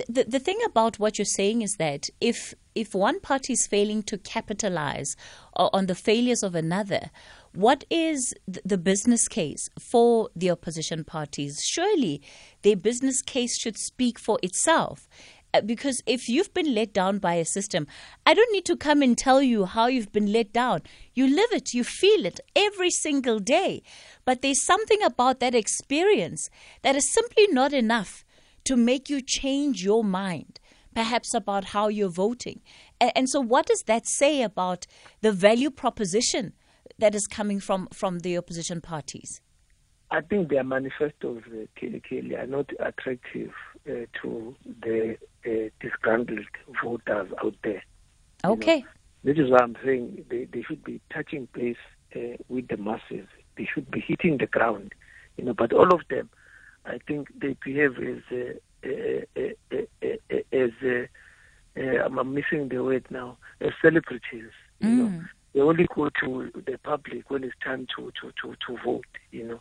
the 0.07 0.23
the 0.23 0.39
thing 0.39 0.57
about 0.65 0.97
what 0.97 1.17
you're 1.17 1.25
saying 1.25 1.61
is 1.61 1.75
that 1.75 2.09
if 2.19 2.53
if 2.73 2.95
one 2.95 3.19
party 3.19 3.53
is 3.53 3.67
failing 3.67 4.01
to 4.03 4.17
capitalize 4.17 5.15
on 5.55 5.87
the 5.87 5.95
failures 5.95 6.43
of 6.43 6.55
another, 6.55 7.11
what 7.53 7.83
is 7.89 8.33
the 8.45 8.77
business 8.77 9.27
case 9.27 9.69
for 9.79 10.29
the 10.35 10.49
opposition 10.49 11.03
parties? 11.03 11.61
Surely 11.63 12.21
their 12.61 12.75
business 12.75 13.21
case 13.21 13.57
should 13.57 13.77
speak 13.77 14.17
for 14.19 14.39
itself. 14.41 15.09
Uh, 15.53 15.61
because 15.61 16.01
if 16.05 16.29
you've 16.29 16.53
been 16.53 16.75
let 16.75 16.93
down 16.93 17.17
by 17.17 17.33
a 17.35 17.45
system, 17.45 17.87
I 18.25 18.33
don't 18.33 18.51
need 18.51 18.65
to 18.65 18.77
come 18.77 19.01
and 19.01 19.17
tell 19.17 19.41
you 19.41 19.65
how 19.65 19.87
you've 19.87 20.11
been 20.11 20.31
let 20.31 20.53
down. 20.53 20.81
You 21.15 21.27
live 21.27 21.51
it, 21.51 21.73
you 21.73 21.83
feel 21.83 22.25
it 22.25 22.39
every 22.55 22.91
single 22.91 23.39
day. 23.39 23.81
But 24.25 24.41
there's 24.41 24.63
something 24.63 25.01
about 25.01 25.39
that 25.39 25.55
experience 25.55 26.49
that 26.83 26.95
is 26.95 27.11
simply 27.11 27.47
not 27.47 27.73
enough 27.73 28.23
to 28.65 28.75
make 28.75 29.09
you 29.09 29.21
change 29.21 29.83
your 29.83 30.03
mind, 30.03 30.59
perhaps 30.93 31.33
about 31.33 31.65
how 31.65 31.87
you're 31.87 32.09
voting. 32.09 32.61
And, 33.01 33.27
so, 33.27 33.39
what 33.39 33.65
does 33.65 33.83
that 33.87 34.07
say 34.07 34.43
about 34.43 34.85
the 35.21 35.31
value 35.31 35.71
proposition 35.71 36.53
that 36.99 37.15
is 37.15 37.25
coming 37.25 37.59
from, 37.59 37.87
from 37.93 38.19
the 38.19 38.37
opposition 38.37 38.81
parties? 38.81 39.41
I 40.11 40.21
think 40.21 40.49
their 40.49 40.63
manifestos, 40.63 41.43
uh, 41.47 41.65
Kelly, 41.75 42.35
are 42.35 42.47
not 42.47 42.69
attractive 42.79 43.51
uh, 43.87 44.05
to 44.21 44.55
the 44.81 45.17
uh, 45.45 45.69
disgruntled 45.79 46.45
voters 46.83 47.31
out 47.43 47.55
there. 47.63 47.83
Okay. 48.43 48.79
Know, 48.79 48.87
this 49.23 49.37
is 49.37 49.49
why 49.49 49.59
I'm 49.59 49.75
saying 49.83 50.25
they, 50.29 50.45
they 50.45 50.61
should 50.61 50.83
be 50.83 51.01
touching 51.13 51.47
base 51.53 51.77
uh, 52.15 52.37
with 52.47 52.67
the 52.67 52.77
masses. 52.77 53.27
They 53.57 53.67
should 53.71 53.91
be 53.91 53.99
hitting 53.99 54.37
the 54.37 54.47
ground. 54.47 54.93
You 55.37 55.45
know, 55.45 55.53
but 55.53 55.73
all 55.73 55.93
of 55.93 56.01
them, 56.09 56.29
I 56.85 56.99
think 57.07 57.27
they 57.39 57.55
behave 57.63 57.97
as 57.97 58.21
uh, 58.31 58.53
uh, 58.85 60.39
as 60.53 60.71
I'm 61.77 62.33
missing 62.33 62.69
the 62.69 62.83
word 62.83 63.05
now 63.09 63.37
as 63.61 63.71
celebrities. 63.81 64.51
You 64.79 64.87
mm. 64.87 64.97
know, 64.97 65.23
they 65.53 65.61
only 65.61 65.87
go 65.93 66.09
to 66.21 66.51
the 66.53 66.77
public 66.83 67.29
when 67.29 67.43
it's 67.43 67.55
time 67.63 67.87
to 67.97 68.11
to 68.21 68.31
to, 68.41 68.55
to 68.67 68.83
vote. 68.83 69.05
You 69.31 69.47
know. 69.47 69.59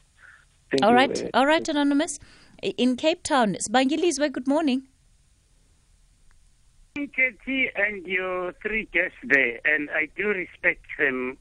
Thank 0.70 0.84
all 0.84 0.90
you, 0.90 0.96
right, 0.96 1.30
all 1.32 1.46
right, 1.46 1.66
anonymous. 1.66 2.18
In 2.62 2.96
Cape 2.96 3.22
Town, 3.22 3.54
Sibangilizwe, 3.54 4.30
good 4.30 4.46
morning. 4.46 4.82
Katie 7.06 7.70
and 7.76 8.04
your 8.06 8.52
three 8.62 8.88
guests 8.92 9.18
there, 9.22 9.60
and 9.64 9.88
I 9.90 10.08
do 10.16 10.28
respect 10.28 10.84
them 10.98 11.38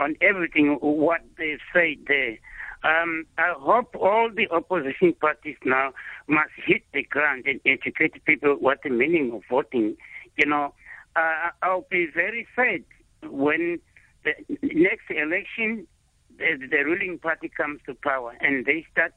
on 0.00 0.16
everything 0.20 0.78
what 0.80 1.20
they 1.38 1.58
say 1.72 1.98
there. 2.06 2.38
Um, 2.82 3.26
I 3.38 3.54
hope 3.56 3.94
all 3.96 4.30
the 4.34 4.48
opposition 4.50 5.14
parties 5.14 5.56
now 5.64 5.92
must 6.26 6.50
hit 6.56 6.82
the 6.92 7.04
ground 7.04 7.44
and 7.46 7.60
educate 7.64 8.24
people 8.24 8.54
what 8.54 8.82
the 8.82 8.90
meaning 8.90 9.32
of 9.32 9.42
voting. 9.48 9.96
You 10.36 10.46
know, 10.46 10.74
uh, 11.14 11.50
I'll 11.62 11.86
be 11.90 12.06
very 12.12 12.46
sad 12.54 12.84
when 13.30 13.78
the 14.24 14.32
next 14.62 15.10
election 15.10 15.86
the, 16.38 16.66
the 16.70 16.84
ruling 16.84 17.18
party 17.18 17.48
comes 17.48 17.80
to 17.86 17.94
power 17.94 18.34
and 18.40 18.66
they 18.66 18.84
start 18.92 19.12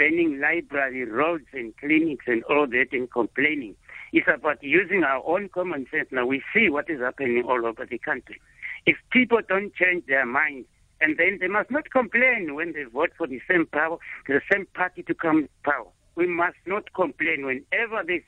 banning 0.00 0.40
library, 0.40 1.04
roads 1.04 1.44
and 1.52 1.76
clinics 1.76 2.24
and 2.26 2.42
all 2.44 2.66
that 2.66 2.86
and 2.92 3.10
complaining. 3.12 3.76
It's 4.14 4.26
about 4.34 4.62
using 4.62 5.04
our 5.04 5.22
own 5.26 5.50
common 5.50 5.86
sense. 5.90 6.08
Now 6.10 6.24
we 6.24 6.42
see 6.54 6.70
what 6.70 6.88
is 6.88 7.00
happening 7.00 7.44
all 7.46 7.66
over 7.66 7.84
the 7.84 7.98
country. 7.98 8.40
If 8.86 8.96
people 9.12 9.40
don't 9.46 9.74
change 9.74 10.06
their 10.06 10.24
minds, 10.24 10.66
and 11.02 11.18
then 11.18 11.36
they 11.38 11.48
must 11.48 11.70
not 11.70 11.90
complain 11.90 12.54
when 12.54 12.72
they 12.72 12.84
vote 12.84 13.10
for 13.16 13.26
the 13.26 13.40
same 13.48 13.66
power, 13.66 13.98
the 14.26 14.40
same 14.50 14.66
party 14.74 15.02
to 15.02 15.14
come 15.14 15.42
to 15.44 15.70
power. 15.70 15.88
We 16.14 16.26
must 16.26 16.56
not 16.66 16.92
complain 16.94 17.44
whenever 17.44 18.02
there's 18.06 18.24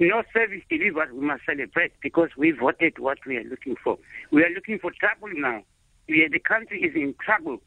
no 0.00 0.22
service 0.32 0.62
delivered. 0.68 1.12
We 1.12 1.20
must 1.20 1.42
celebrate 1.46 1.92
because 2.02 2.30
we 2.36 2.50
voted 2.50 2.98
what 2.98 3.18
we 3.26 3.36
are 3.36 3.44
looking 3.44 3.76
for. 3.82 3.96
We 4.32 4.42
are 4.42 4.50
looking 4.54 4.78
for 4.80 4.90
trouble 4.90 5.28
now. 5.34 5.62
We, 6.08 6.28
the 6.30 6.38
country 6.40 6.82
is 6.82 6.94
in 6.94 7.14
trouble. 7.24 7.58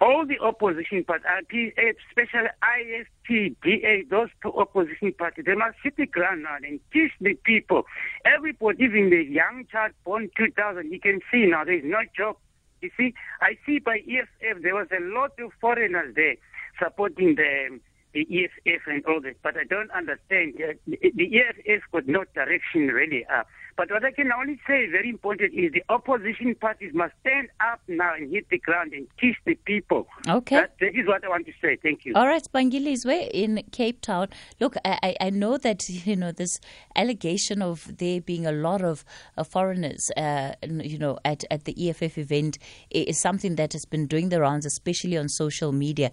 All 0.00 0.26
the 0.26 0.38
opposition 0.40 1.04
parties, 1.04 1.72
especially 1.76 2.48
IFP, 2.62 3.54
DA, 3.62 4.04
those 4.10 4.28
two 4.42 4.52
opposition 4.54 5.12
parties, 5.12 5.44
they 5.46 5.54
must 5.54 5.76
sit 5.82 5.96
the 5.96 6.06
ground 6.06 6.42
now 6.42 6.56
and 6.56 6.80
teach 6.92 7.12
the 7.20 7.34
people. 7.44 7.84
Everybody, 8.24 8.82
even 8.84 9.10
the 9.10 9.24
young 9.24 9.66
child 9.70 9.92
born 10.04 10.28
2000, 10.36 10.90
you 10.90 10.98
can 10.98 11.20
see 11.30 11.46
now 11.46 11.64
there's 11.64 11.84
no 11.84 11.98
job 12.16 12.36
you 12.82 12.90
see, 12.96 13.14
I 13.40 13.56
see 13.64 13.78
by 13.78 13.98
EFF 13.98 14.62
there 14.62 14.74
was 14.74 14.88
a 14.90 15.00
lot 15.00 15.32
of 15.38 15.52
foreigners 15.60 16.14
there 16.14 16.34
supporting 16.82 17.36
the 17.36 17.78
the 18.12 18.48
and 18.86 19.04
all 19.06 19.22
this, 19.22 19.36
but 19.42 19.56
I 19.56 19.64
don't 19.64 19.90
understand. 19.92 20.54
Uh, 20.56 20.74
the 20.86 21.40
EFF 21.40 21.82
got 21.92 22.06
no 22.06 22.24
direction 22.34 22.88
really. 22.88 23.24
Uh, 23.24 23.44
but 23.76 23.90
what 23.90 24.04
I 24.04 24.10
can 24.10 24.30
only 24.32 24.60
say, 24.66 24.86
very 24.90 25.08
important, 25.08 25.54
is 25.54 25.72
the 25.72 25.82
opposition 25.88 26.54
parties 26.54 26.92
must 26.94 27.14
stand 27.20 27.48
up 27.60 27.80
now 27.88 28.14
and 28.14 28.30
hit 28.30 28.48
the 28.50 28.58
ground 28.58 28.92
and 28.92 29.06
kiss 29.18 29.36
the 29.44 29.54
people. 29.54 30.06
Okay. 30.28 30.56
That, 30.56 30.74
that 30.80 30.94
is 30.94 31.06
what 31.06 31.24
I 31.24 31.28
want 31.28 31.46
to 31.46 31.52
say. 31.60 31.76
Thank 31.82 32.04
you. 32.04 32.12
All 32.14 32.26
right, 32.26 32.42
Sibangilizwe 32.42 33.30
in 33.30 33.62
Cape 33.72 34.00
Town. 34.00 34.28
Look, 34.60 34.76
I, 34.84 35.16
I 35.20 35.30
know 35.30 35.56
that, 35.58 35.88
you 35.88 36.16
know, 36.16 36.32
this 36.32 36.60
allegation 36.96 37.62
of 37.62 37.96
there 37.98 38.20
being 38.20 38.46
a 38.46 38.52
lot 38.52 38.82
of 38.82 39.04
uh, 39.36 39.44
foreigners, 39.44 40.10
uh, 40.16 40.52
you 40.62 40.98
know, 40.98 41.18
at, 41.24 41.44
at 41.50 41.64
the 41.64 41.88
EFF 41.88 42.18
event 42.18 42.58
is 42.90 43.20
something 43.20 43.56
that 43.56 43.72
has 43.72 43.84
been 43.84 44.06
doing 44.06 44.28
the 44.28 44.40
rounds, 44.40 44.66
especially 44.66 45.16
on 45.16 45.28
social 45.28 45.72
media. 45.72 46.10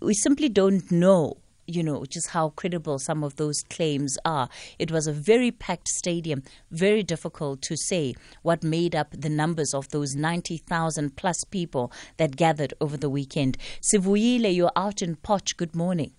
We 0.00 0.14
simply 0.14 0.48
don't 0.48 0.90
know 0.90 1.38
you 1.68 1.82
know, 1.82 2.04
just 2.06 2.30
how 2.30 2.48
credible 2.50 2.98
some 2.98 3.22
of 3.22 3.36
those 3.36 3.62
claims 3.68 4.16
are. 4.24 4.48
It 4.78 4.90
was 4.90 5.06
a 5.06 5.12
very 5.12 5.50
packed 5.50 5.88
stadium, 5.88 6.42
very 6.70 7.02
difficult 7.02 7.60
to 7.62 7.76
say 7.76 8.14
what 8.42 8.64
made 8.64 8.96
up 8.96 9.10
the 9.12 9.28
numbers 9.28 9.74
of 9.74 9.88
those 9.90 10.16
90,000 10.16 11.14
plus 11.16 11.44
people 11.44 11.92
that 12.16 12.36
gathered 12.36 12.72
over 12.80 12.96
the 12.96 13.10
weekend. 13.10 13.58
Sivuyile, 13.82 14.54
you're 14.54 14.72
out 14.74 15.02
in 15.02 15.16
Potch. 15.16 15.56
Good 15.56 15.76
morning. 15.76 16.12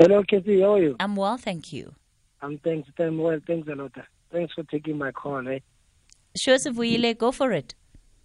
Hello, 0.00 0.22
Kathy. 0.28 0.62
How 0.62 0.74
are 0.74 0.82
you? 0.82 0.96
I'm 0.98 1.14
well, 1.14 1.36
thank 1.36 1.72
you. 1.72 1.94
I'm 2.40 2.58
thanks. 2.58 2.88
I'm 2.98 3.18
well. 3.18 3.38
Thanks 3.46 3.68
a 3.68 3.74
lot. 3.74 3.92
Thanks 4.32 4.54
for 4.54 4.62
taking 4.64 4.98
my 4.98 5.12
call. 5.12 5.46
Eh? 5.46 5.58
Sure, 6.38 6.56
Sivuyile, 6.56 7.16
go 7.16 7.32
for 7.32 7.52
it. 7.52 7.74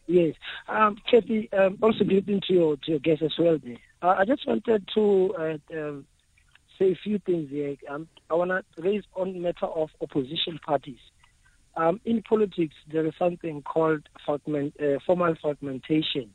Yes. 0.08 0.36
Um, 0.68 0.98
Kathy, 1.10 1.50
um, 1.54 1.78
also 1.82 2.04
greeting 2.04 2.42
to 2.48 2.54
your, 2.54 2.76
to 2.78 2.92
your 2.92 3.00
guest 3.00 3.22
as 3.22 3.32
well. 3.38 3.58
Uh, 4.02 4.16
I 4.18 4.26
just 4.26 4.46
wanted 4.48 4.88
to 4.96 5.36
uh, 5.40 5.78
um, 5.78 6.06
say 6.82 6.91
a 6.91 7.00
few 7.04 7.20
things 7.20 7.50
here. 7.50 7.76
Um, 7.89 8.08
I 8.30 8.36
want 8.36 8.52
to 8.52 8.82
raise 8.82 9.04
on 9.15 9.41
matter 9.41 9.65
of 9.65 9.89
opposition 10.02 10.60
parties. 10.65 11.00
Um, 11.78 12.02
in 12.04 12.22
politics, 12.24 12.76
there 12.91 13.06
is 13.06 13.13
something 13.17 13.62
called 13.62 14.10
fragment, 14.26 14.76
uh, 14.82 15.00
formal 15.06 15.36
fragmentation. 15.41 16.34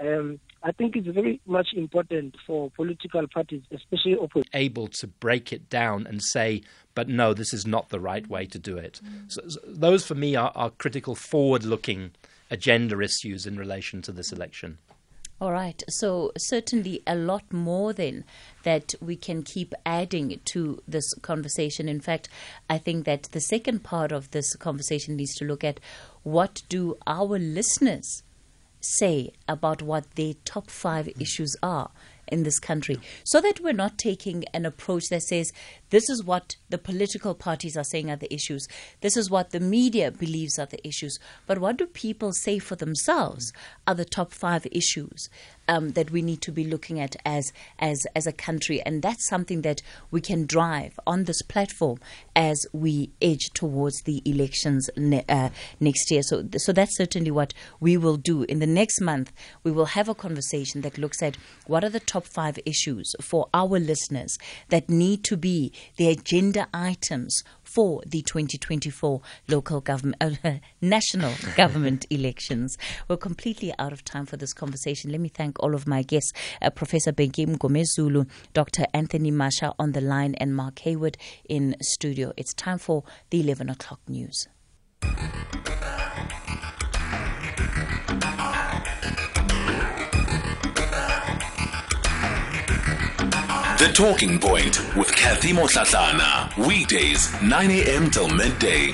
Um, 0.00 0.40
I 0.62 0.72
think 0.72 0.96
it's 0.96 1.08
very 1.08 1.40
much 1.46 1.68
important 1.76 2.36
for 2.46 2.70
political 2.70 3.26
parties, 3.28 3.62
especially 3.70 4.16
opposition, 4.16 4.50
able 4.54 4.88
to 4.88 5.06
break 5.06 5.52
it 5.52 5.68
down 5.68 6.06
and 6.06 6.22
say, 6.22 6.62
"But 6.94 7.08
no, 7.08 7.34
this 7.34 7.52
is 7.52 7.66
not 7.66 7.90
the 7.90 8.00
right 8.00 8.26
way 8.26 8.46
to 8.46 8.58
do 8.58 8.78
it." 8.78 9.00
Mm. 9.04 9.30
So, 9.30 9.42
so 9.48 9.60
those, 9.66 10.06
for 10.06 10.14
me, 10.14 10.34
are, 10.34 10.52
are 10.54 10.70
critical, 10.70 11.14
forward-looking 11.14 12.12
agenda 12.50 13.00
issues 13.00 13.46
in 13.46 13.56
relation 13.56 14.02
to 14.02 14.12
this 14.12 14.32
election. 14.32 14.78
All 15.42 15.50
right. 15.50 15.82
So, 15.88 16.30
certainly 16.38 17.02
a 17.04 17.16
lot 17.16 17.52
more 17.52 17.92
then 17.92 18.22
that 18.62 18.94
we 19.00 19.16
can 19.16 19.42
keep 19.42 19.74
adding 19.84 20.40
to 20.52 20.80
this 20.86 21.14
conversation. 21.14 21.88
In 21.88 22.00
fact, 22.00 22.28
I 22.70 22.78
think 22.78 23.06
that 23.06 23.24
the 23.32 23.40
second 23.40 23.82
part 23.82 24.12
of 24.12 24.30
this 24.30 24.54
conversation 24.54 25.16
needs 25.16 25.34
to 25.38 25.44
look 25.44 25.64
at 25.64 25.80
what 26.22 26.62
do 26.68 26.96
our 27.08 27.40
listeners 27.40 28.22
say 28.80 29.32
about 29.48 29.82
what 29.82 30.14
their 30.14 30.34
top 30.44 30.70
five 30.70 31.08
issues 31.18 31.56
are 31.60 31.90
in 32.28 32.44
this 32.44 32.60
country 32.60 33.00
so 33.24 33.40
that 33.40 33.60
we're 33.60 33.72
not 33.72 33.98
taking 33.98 34.44
an 34.54 34.64
approach 34.64 35.08
that 35.08 35.22
says 35.22 35.52
this 35.92 36.08
is 36.08 36.24
what 36.24 36.56
the 36.70 36.78
political 36.78 37.34
parties 37.34 37.76
are 37.76 37.84
saying 37.84 38.10
are 38.10 38.16
the 38.16 38.32
issues, 38.32 38.66
this 39.02 39.14
is 39.14 39.30
what 39.30 39.50
the 39.50 39.60
media 39.60 40.10
believes 40.10 40.58
are 40.58 40.66
the 40.66 40.84
issues, 40.86 41.18
but 41.46 41.58
what 41.58 41.76
do 41.76 41.86
people 41.86 42.32
say 42.32 42.58
for 42.58 42.76
themselves 42.76 43.52
are 43.86 43.94
the 43.94 44.06
top 44.06 44.32
five 44.32 44.66
issues 44.72 45.28
um, 45.68 45.90
that 45.90 46.10
we 46.10 46.22
need 46.22 46.40
to 46.42 46.50
be 46.50 46.64
looking 46.64 46.98
at 46.98 47.14
as 47.24 47.52
as 47.78 48.06
as 48.16 48.26
a 48.26 48.32
country, 48.32 48.80
and 48.82 49.02
that's 49.02 49.28
something 49.28 49.62
that 49.62 49.82
we 50.10 50.20
can 50.20 50.46
drive 50.46 50.98
on 51.06 51.24
this 51.24 51.42
platform 51.42 51.98
as 52.34 52.66
we 52.72 53.10
edge 53.20 53.50
towards 53.54 54.02
the 54.02 54.22
elections 54.24 54.88
ne- 54.96 55.24
uh, 55.28 55.50
next 55.78 56.10
year. 56.10 56.22
So, 56.22 56.48
so 56.56 56.72
that's 56.72 56.96
certainly 56.96 57.30
what 57.30 57.54
we 57.80 57.96
will 57.96 58.16
do 58.16 58.42
in 58.44 58.58
the 58.58 58.66
next 58.66 59.00
month. 59.00 59.32
We 59.62 59.70
will 59.70 59.86
have 59.86 60.08
a 60.08 60.14
conversation 60.14 60.80
that 60.80 60.98
looks 60.98 61.22
at 61.22 61.36
what 61.66 61.84
are 61.84 61.90
the 61.90 62.00
top 62.00 62.26
five 62.26 62.58
issues 62.64 63.14
for 63.20 63.48
our 63.52 63.78
listeners 63.78 64.38
that 64.70 64.88
need 64.88 65.22
to 65.24 65.36
be 65.36 65.72
the 65.96 66.08
agenda 66.08 66.66
items 66.72 67.42
for 67.62 68.02
the 68.06 68.22
2024 68.22 69.20
local 69.48 69.80
government, 69.80 70.16
uh, 70.20 70.52
national 70.80 71.32
government 71.56 72.06
elections. 72.10 72.76
We're 73.08 73.16
completely 73.16 73.72
out 73.78 73.92
of 73.92 74.04
time 74.04 74.26
for 74.26 74.36
this 74.36 74.52
conversation. 74.52 75.10
Let 75.10 75.20
me 75.20 75.28
thank 75.28 75.62
all 75.62 75.74
of 75.74 75.86
my 75.86 76.02
guests, 76.02 76.32
uh, 76.60 76.70
Professor 76.70 77.12
Bheki 77.12 77.46
Mngomezulu, 77.46 78.28
Dr. 78.52 78.86
Anthony 78.92 79.30
Masha 79.30 79.72
on 79.78 79.92
the 79.92 80.00
line, 80.00 80.34
and 80.34 80.54
Mark 80.54 80.80
Heywood 80.80 81.16
in 81.48 81.76
studio. 81.80 82.32
It's 82.36 82.54
time 82.54 82.78
for 82.78 83.04
the 83.30 83.40
11 83.40 83.70
o'clock 83.70 84.00
news. 84.08 84.48
The 93.82 93.88
Talking 93.88 94.38
Point 94.38 94.78
with 94.94 95.10
Kathy 95.10 95.50
Motlatlana. 95.50 96.56
Weekdays, 96.68 97.28
9 97.42 97.68
a.m. 97.68 98.10
till 98.10 98.28
midday. 98.28 98.92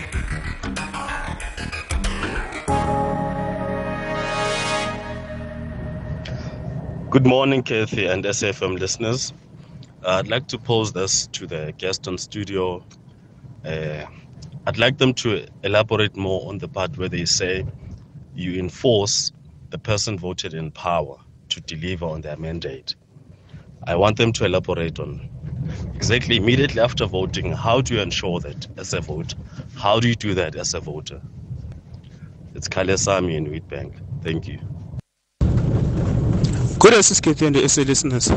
Good 7.10 7.26
morning, 7.26 7.62
Kathy 7.62 8.06
and 8.06 8.24
SAFM 8.24 8.78
listeners. 8.78 9.34
I'd 10.06 10.28
like 10.28 10.48
to 10.48 10.58
pose 10.58 10.94
this 10.94 11.26
to 11.32 11.46
the 11.46 11.74
guest 11.76 12.08
on 12.08 12.16
studio. 12.16 12.82
Uh, 13.66 14.06
I'd 14.66 14.78
like 14.78 14.96
them 14.96 15.12
to 15.14 15.46
elaborate 15.64 16.16
more 16.16 16.48
on 16.48 16.56
the 16.56 16.68
part 16.68 16.96
where 16.96 17.10
they 17.10 17.26
say 17.26 17.66
you 18.34 18.58
enforce 18.58 19.32
the 19.68 19.76
person 19.78 20.18
voted 20.18 20.54
in 20.54 20.70
power 20.70 21.18
to 21.50 21.60
deliver 21.60 22.06
on 22.06 22.22
their 22.22 22.38
mandate. 22.38 22.94
I 23.86 23.94
want 23.96 24.16
them 24.16 24.32
to 24.32 24.44
elaborate 24.44 24.98
on 24.98 25.28
exactly 25.94 26.36
immediately 26.36 26.80
after 26.80 27.06
voting, 27.06 27.52
how 27.52 27.80
do 27.80 27.94
you 27.94 28.00
ensure 28.00 28.40
that 28.40 28.66
as 28.78 28.94
a 28.94 29.00
voter? 29.00 29.36
How 29.76 30.00
do 30.00 30.08
you 30.08 30.14
do 30.14 30.34
that 30.34 30.56
as 30.56 30.74
a 30.74 30.80
voter? 30.80 31.20
It's 32.54 32.68
Kale 32.68 32.96
Sami 32.96 33.36
in 33.36 33.46
Wheatbank. 33.46 33.94
Thank 34.22 34.48
you. 34.48 34.58
Good 36.78 36.92
Sisketi 36.94 37.46
and 37.46 37.56
the 37.56 37.68
SA 37.68 37.82
listeners. 37.82 38.28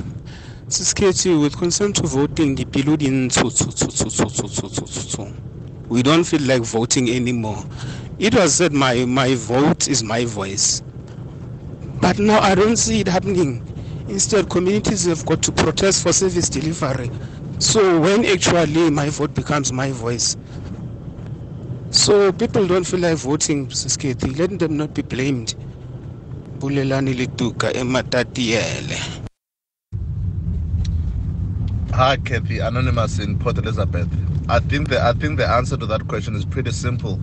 Sisketi, 0.67 1.39
with 1.39 1.57
concern 1.57 1.93
to 1.93 2.07
voting, 2.07 2.55
the 2.55 2.65
Piludin 2.65 3.29
we 5.89 6.01
don't 6.01 6.23
feel 6.23 6.41
like 6.43 6.61
voting 6.61 7.09
anymore. 7.09 7.63
It 8.17 8.33
was 8.33 8.55
said 8.55 8.71
my, 8.71 9.05
my 9.05 9.35
vote 9.35 9.87
is 9.89 10.03
my 10.03 10.23
voice. 10.25 10.81
But 11.99 12.17
now 12.17 12.39
I 12.39 12.55
don't 12.55 12.77
see 12.77 13.01
it 13.01 13.07
happening. 13.07 13.70
Instead, 14.11 14.49
communities 14.49 15.05
have 15.05 15.25
got 15.25 15.41
to 15.41 15.53
protest 15.53 16.03
for 16.03 16.11
service 16.11 16.49
delivery. 16.49 17.09
So 17.59 17.97
when 18.01 18.25
actually 18.25 18.89
my 18.89 19.07
vote 19.07 19.33
becomes 19.33 19.71
my 19.71 19.91
voice. 19.91 20.35
So 21.91 22.33
people 22.33 22.67
don't 22.67 22.83
feel 22.85 22.99
like 22.99 23.15
voting, 23.17 23.67
Sisketi. 23.67 24.37
Let 24.37 24.59
them 24.59 24.75
not 24.75 24.93
be 24.93 25.01
blamed. 25.01 25.55
Bulelani 26.59 27.13
Lituka 27.15 27.71
Ematatiele. 27.71 29.21
Hi, 31.93 32.17
Kathy. 32.17 32.59
Anonymous 32.59 33.17
in 33.19 33.39
Port 33.39 33.59
Elizabeth. 33.59 34.09
I 34.49 34.59
think 34.59 34.89
the 34.89 35.01
I 35.01 35.13
think 35.13 35.37
the 35.37 35.47
answer 35.49 35.77
to 35.77 35.85
that 35.85 36.09
question 36.09 36.35
is 36.35 36.43
pretty 36.43 36.71
simple. 36.71 37.17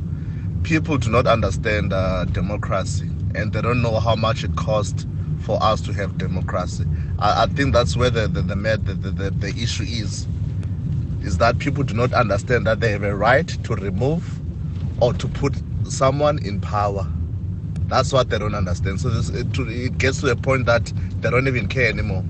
People 0.63 0.97
do 0.97 1.11
not 1.11 1.27
understand 1.27 1.93
uh, 1.93 2.25
democracy, 2.25 3.11
and 3.35 3.53
they 3.53 3.61
don't 3.61 3.83
know 3.83 4.01
how 4.01 4.17
much 4.17 4.43
it 4.43 4.57
costs 4.57 5.05
for 5.41 5.63
us 5.63 5.81
to 5.83 5.93
have 5.93 6.19
democracy. 6.19 6.85
I, 7.19 7.45
I 7.45 7.47
think 7.47 7.73
that's 7.73 7.97
where 7.97 8.11
the 8.11 8.29
the, 8.29 8.43
the, 8.43 8.55
the, 8.55 9.11
the, 9.11 9.31
the 9.31 9.49
issue 9.49 9.85
is. 9.85 10.27
Is 11.23 11.39
that 11.39 11.59
people 11.59 11.83
do 11.83 11.95
not 11.95 12.13
understand 12.13 12.67
that 12.67 12.81
they 12.81 12.91
have 12.93 13.03
a 13.03 13.15
right 13.15 13.47
to 13.65 13.75
remove 13.75 14.41
or 15.01 15.13
to 15.15 15.29
put 15.29 15.55
someone 15.85 16.39
in 16.45 16.61
power. 16.61 17.07
That's 17.87 18.13
what 18.13 18.31
they 18.31 18.39
don't 18.39 18.55
understand. 18.55 19.01
So 19.01 19.11
this, 19.11 19.31
it, 19.31 19.47
it 19.59 19.99
gets 19.99 20.21
to 20.21 20.31
a 20.31 20.37
point 20.37 20.67
that 20.67 20.93
they 21.21 21.31
don't 21.31 21.49
even 21.49 21.69
care 21.69 21.89
anymore. 21.89 22.25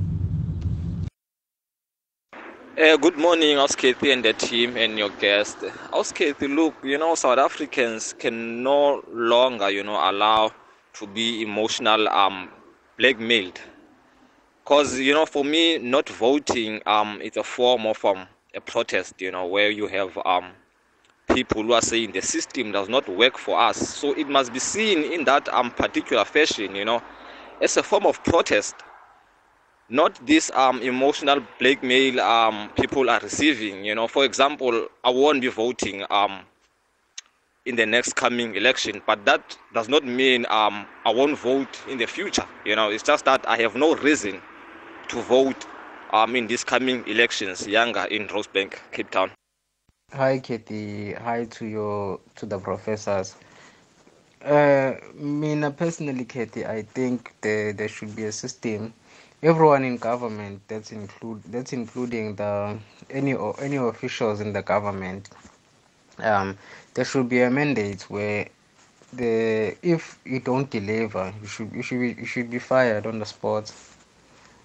Uh, 2.78 2.96
good 2.96 3.16
morning, 3.18 3.56
Auskathy 3.56 4.12
and 4.12 4.24
the 4.24 4.32
team 4.32 4.76
and 4.76 4.98
your 4.98 5.10
guest. 5.10 5.58
Auskathy, 5.92 6.54
look, 6.54 6.74
you 6.84 6.96
know, 6.98 7.14
South 7.16 7.38
Africans 7.38 8.14
can 8.18 8.62
no 8.62 9.02
longer, 9.12 9.68
you 9.70 9.82
know, 9.82 9.96
allow 10.10 10.52
to 10.94 11.06
be 11.08 11.42
emotional 11.42 12.08
um, 12.08 12.48
blackmailed. 12.98 13.60
Because, 14.64 14.98
you 14.98 15.14
know, 15.14 15.24
for 15.26 15.44
me, 15.44 15.78
not 15.78 16.08
voting 16.10 16.82
um, 16.86 17.20
is 17.22 17.36
a 17.36 17.42
form 17.42 17.86
of 17.86 18.04
um, 18.04 18.26
a 18.54 18.60
protest, 18.60 19.20
you 19.20 19.30
know, 19.32 19.46
where 19.46 19.70
you 19.70 19.86
have 19.86 20.16
um, 20.26 20.52
people 21.34 21.62
who 21.62 21.72
are 21.72 21.82
saying 21.82 22.12
the 22.12 22.20
system 22.22 22.72
does 22.72 22.88
not 22.88 23.08
work 23.08 23.38
for 23.38 23.58
us. 23.58 23.76
So 23.78 24.12
it 24.12 24.28
must 24.28 24.52
be 24.52 24.58
seen 24.58 25.04
in 25.04 25.24
that 25.24 25.48
um, 25.48 25.70
particular 25.70 26.24
fashion, 26.24 26.74
you 26.76 26.84
know, 26.84 27.02
as 27.60 27.76
a 27.78 27.82
form 27.82 28.06
of 28.06 28.22
protest. 28.24 28.74
Not 29.90 30.26
this 30.26 30.50
um, 30.50 30.82
emotional 30.82 31.40
blackmail 31.58 32.20
um, 32.20 32.70
people 32.76 33.08
are 33.08 33.20
receiving. 33.20 33.84
You 33.84 33.94
know, 33.94 34.06
for 34.06 34.24
example, 34.24 34.88
I 35.02 35.10
won't 35.10 35.40
be 35.40 35.48
voting 35.48 36.04
um, 36.10 36.40
in 37.68 37.76
the 37.76 37.84
next 37.84 38.16
coming 38.16 38.54
election. 38.54 39.02
But 39.06 39.24
that 39.26 39.56
does 39.74 39.88
not 39.88 40.02
mean 40.02 40.46
um, 40.48 40.86
I 41.04 41.12
won't 41.12 41.38
vote 41.38 41.68
in 41.86 41.98
the 41.98 42.06
future. 42.06 42.46
You 42.64 42.74
know, 42.74 42.90
it's 42.90 43.02
just 43.02 43.26
that 43.26 43.46
I 43.46 43.58
have 43.58 43.76
no 43.76 43.94
reason 43.94 44.40
to 45.08 45.22
vote 45.22 45.66
um, 46.12 46.34
in 46.34 46.46
these 46.46 46.64
coming 46.64 47.06
elections. 47.06 47.66
Younger 47.68 48.04
in 48.06 48.26
Rosebank, 48.28 48.78
Cape 48.92 49.10
Town. 49.10 49.30
Hi, 50.12 50.38
Katie. 50.38 51.12
Hi 51.12 51.44
to 51.44 51.66
your 51.66 52.20
to 52.36 52.46
the 52.46 52.58
professors. 52.58 53.36
Uh, 54.42 54.94
me 55.14 55.60
personally, 55.76 56.24
Katie, 56.24 56.64
I 56.64 56.82
think 56.82 57.34
there 57.42 57.74
there 57.74 57.88
should 57.88 58.16
be 58.16 58.24
a 58.24 58.32
system. 58.32 58.94
Everyone 59.42 59.84
in 59.84 59.98
government, 59.98 60.62
that's 60.68 60.90
include 60.90 61.42
that's 61.44 61.74
including 61.74 62.36
the 62.36 62.78
any 63.10 63.36
any 63.60 63.76
officials 63.76 64.40
in 64.40 64.54
the 64.54 64.62
government. 64.62 65.28
Um, 66.20 66.58
there 66.94 67.04
should 67.04 67.28
be 67.28 67.42
a 67.42 67.50
mandate 67.50 68.02
where 68.10 68.48
the 69.12 69.76
if 69.82 70.18
you 70.24 70.40
don't 70.40 70.70
deliver, 70.70 71.32
you 71.42 71.48
should 71.48 71.72
you 71.72 71.82
should 71.82 72.00
be, 72.00 72.14
you 72.20 72.26
should 72.26 72.50
be 72.50 72.58
fired 72.60 73.06
on 73.06 73.18
the 73.18 73.26
spot. 73.26 73.72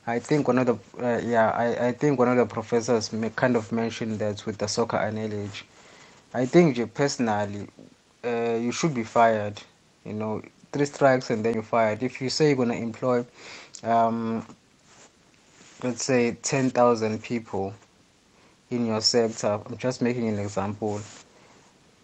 I 0.07 0.19
think 0.19 0.47
one 0.47 0.59
of 0.59 0.67
the 0.67 0.75
uh, 1.03 1.21
yeah 1.23 1.51
I, 1.51 1.87
I 1.87 1.91
think 1.93 2.19
one 2.19 2.29
of 2.29 2.37
the 2.37 2.45
professors 2.45 3.13
may 3.13 3.29
kind 3.31 3.55
of 3.55 3.71
mentioned 3.71 4.19
that 4.19 4.45
with 4.45 4.57
the 4.57 4.67
soccer 4.67 4.97
analogy. 4.97 5.63
I 6.33 6.45
think 6.45 6.77
you 6.77 6.87
personally 6.87 7.67
uh, 8.25 8.55
you 8.55 8.71
should 8.71 8.93
be 8.93 9.03
fired. 9.03 9.61
You 10.05 10.13
know, 10.13 10.41
three 10.73 10.85
strikes 10.85 11.29
and 11.31 11.45
then 11.45 11.55
you're 11.55 11.63
fired. 11.63 12.03
If 12.03 12.21
you 12.21 12.29
say 12.29 12.49
you're 12.49 12.57
gonna 12.57 12.75
employ, 12.75 13.25
um, 13.83 14.45
let's 15.83 16.03
say 16.05 16.33
ten 16.43 16.69
thousand 16.71 17.23
people 17.23 17.73
in 18.71 18.87
your 18.87 19.01
sector. 19.01 19.59
I'm 19.65 19.77
just 19.77 20.01
making 20.01 20.29
an 20.29 20.39
example 20.39 21.01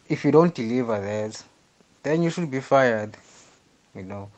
if 0.09 0.25
you 0.25 0.31
don't 0.31 0.53
deliver 0.55 0.99
that, 0.99 1.43
then 2.03 2.23
you 2.23 2.31
should 2.31 2.51
be 2.51 2.61
fired. 2.61 3.15
You 3.95 4.03
know, 4.03 4.29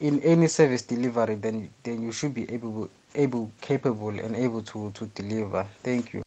in 0.00 0.20
any 0.22 0.48
service 0.48 0.82
delivery, 0.82 1.36
then 1.36 1.70
then 1.82 2.02
you 2.02 2.12
should 2.12 2.34
be 2.34 2.50
able, 2.52 2.88
able, 3.14 3.50
capable, 3.60 4.10
and 4.18 4.36
able 4.36 4.62
to 4.62 4.90
to 4.92 5.06
deliver. 5.08 5.66
Thank 5.82 6.14
you. 6.14 6.22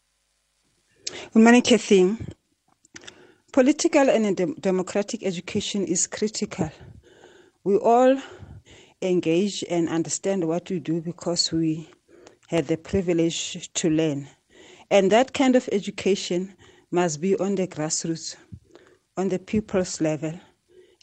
Good 1.34 1.44
morning, 1.44 1.62
Kathy. 1.62 2.18
Political 3.54 4.10
and 4.10 4.38
de- 4.38 4.56
democratic 4.56 5.24
education 5.24 5.86
is 5.86 6.08
critical. 6.08 6.72
We 7.64 7.78
all 7.78 8.18
engage 9.02 9.64
and 9.70 9.90
understand 9.90 10.48
what 10.48 10.70
we 10.70 10.80
do 10.80 11.02
because 11.02 11.52
we 11.52 11.90
have 12.50 12.68
the 12.68 12.78
privilege 12.78 13.72
to 13.74 13.90
learn. 13.90 14.28
And 14.92 15.12
that 15.12 15.34
kind 15.34 15.56
of 15.56 15.70
education 15.72 16.56
must 16.92 17.22
be 17.22 17.38
on 17.38 17.56
the 17.56 17.68
grassroots, 17.68 18.36
on 19.20 19.28
the 19.28 19.38
people's 19.38 20.00
level. 20.00 20.34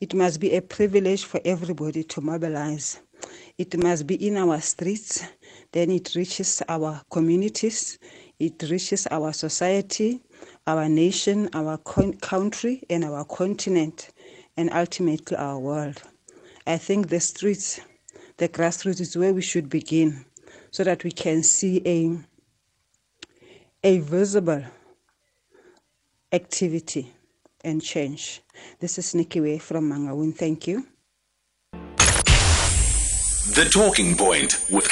It 0.01 0.15
must 0.15 0.41
be 0.41 0.55
a 0.57 0.63
privilege 0.63 1.25
for 1.25 1.39
everybody 1.45 2.03
to 2.05 2.23
mobilize. 2.23 3.01
It 3.59 3.77
must 3.77 4.07
be 4.07 4.15
in 4.27 4.39
our 4.39 4.59
streets, 4.63 5.23
then 5.73 5.91
it 5.91 6.15
reaches 6.15 6.63
our 6.67 7.03
communities, 7.11 7.99
it 8.39 8.63
reaches 8.71 9.07
our 9.11 9.35
society, 9.35 10.23
our 10.67 10.89
nation, 10.89 11.51
our 11.53 11.77
country, 11.77 12.83
and 12.89 13.05
our 13.05 13.25
continent, 13.27 14.09
and 14.57 14.73
ultimately 14.73 15.37
our 15.37 15.59
world. 15.59 16.03
I 16.67 16.79
think 16.79 17.09
the 17.09 17.21
streets, 17.21 17.81
the 18.39 18.49
grassroots 18.49 19.01
is 19.01 19.15
where 19.15 19.35
we 19.35 19.43
should 19.43 19.69
begin 19.69 20.25
so 20.71 20.85
that 20.85 21.05
we 21.05 21.11
can 21.11 21.43
see 21.43 21.83
a, 21.85 22.19
a 23.85 23.99
visible 23.99 24.65
activity 26.33 27.13
and 27.67 27.83
change. 27.83 28.41
This 28.79 28.97
is 28.97 29.15
Nikki 29.15 29.41
Way 29.41 29.59
from 29.59 29.91
Mangaung. 29.91 30.35
Thank 30.35 30.69
you. 30.69 30.87
The 33.55 33.69
Talking 33.73 34.17
Point 34.17 34.65
with 34.71 34.85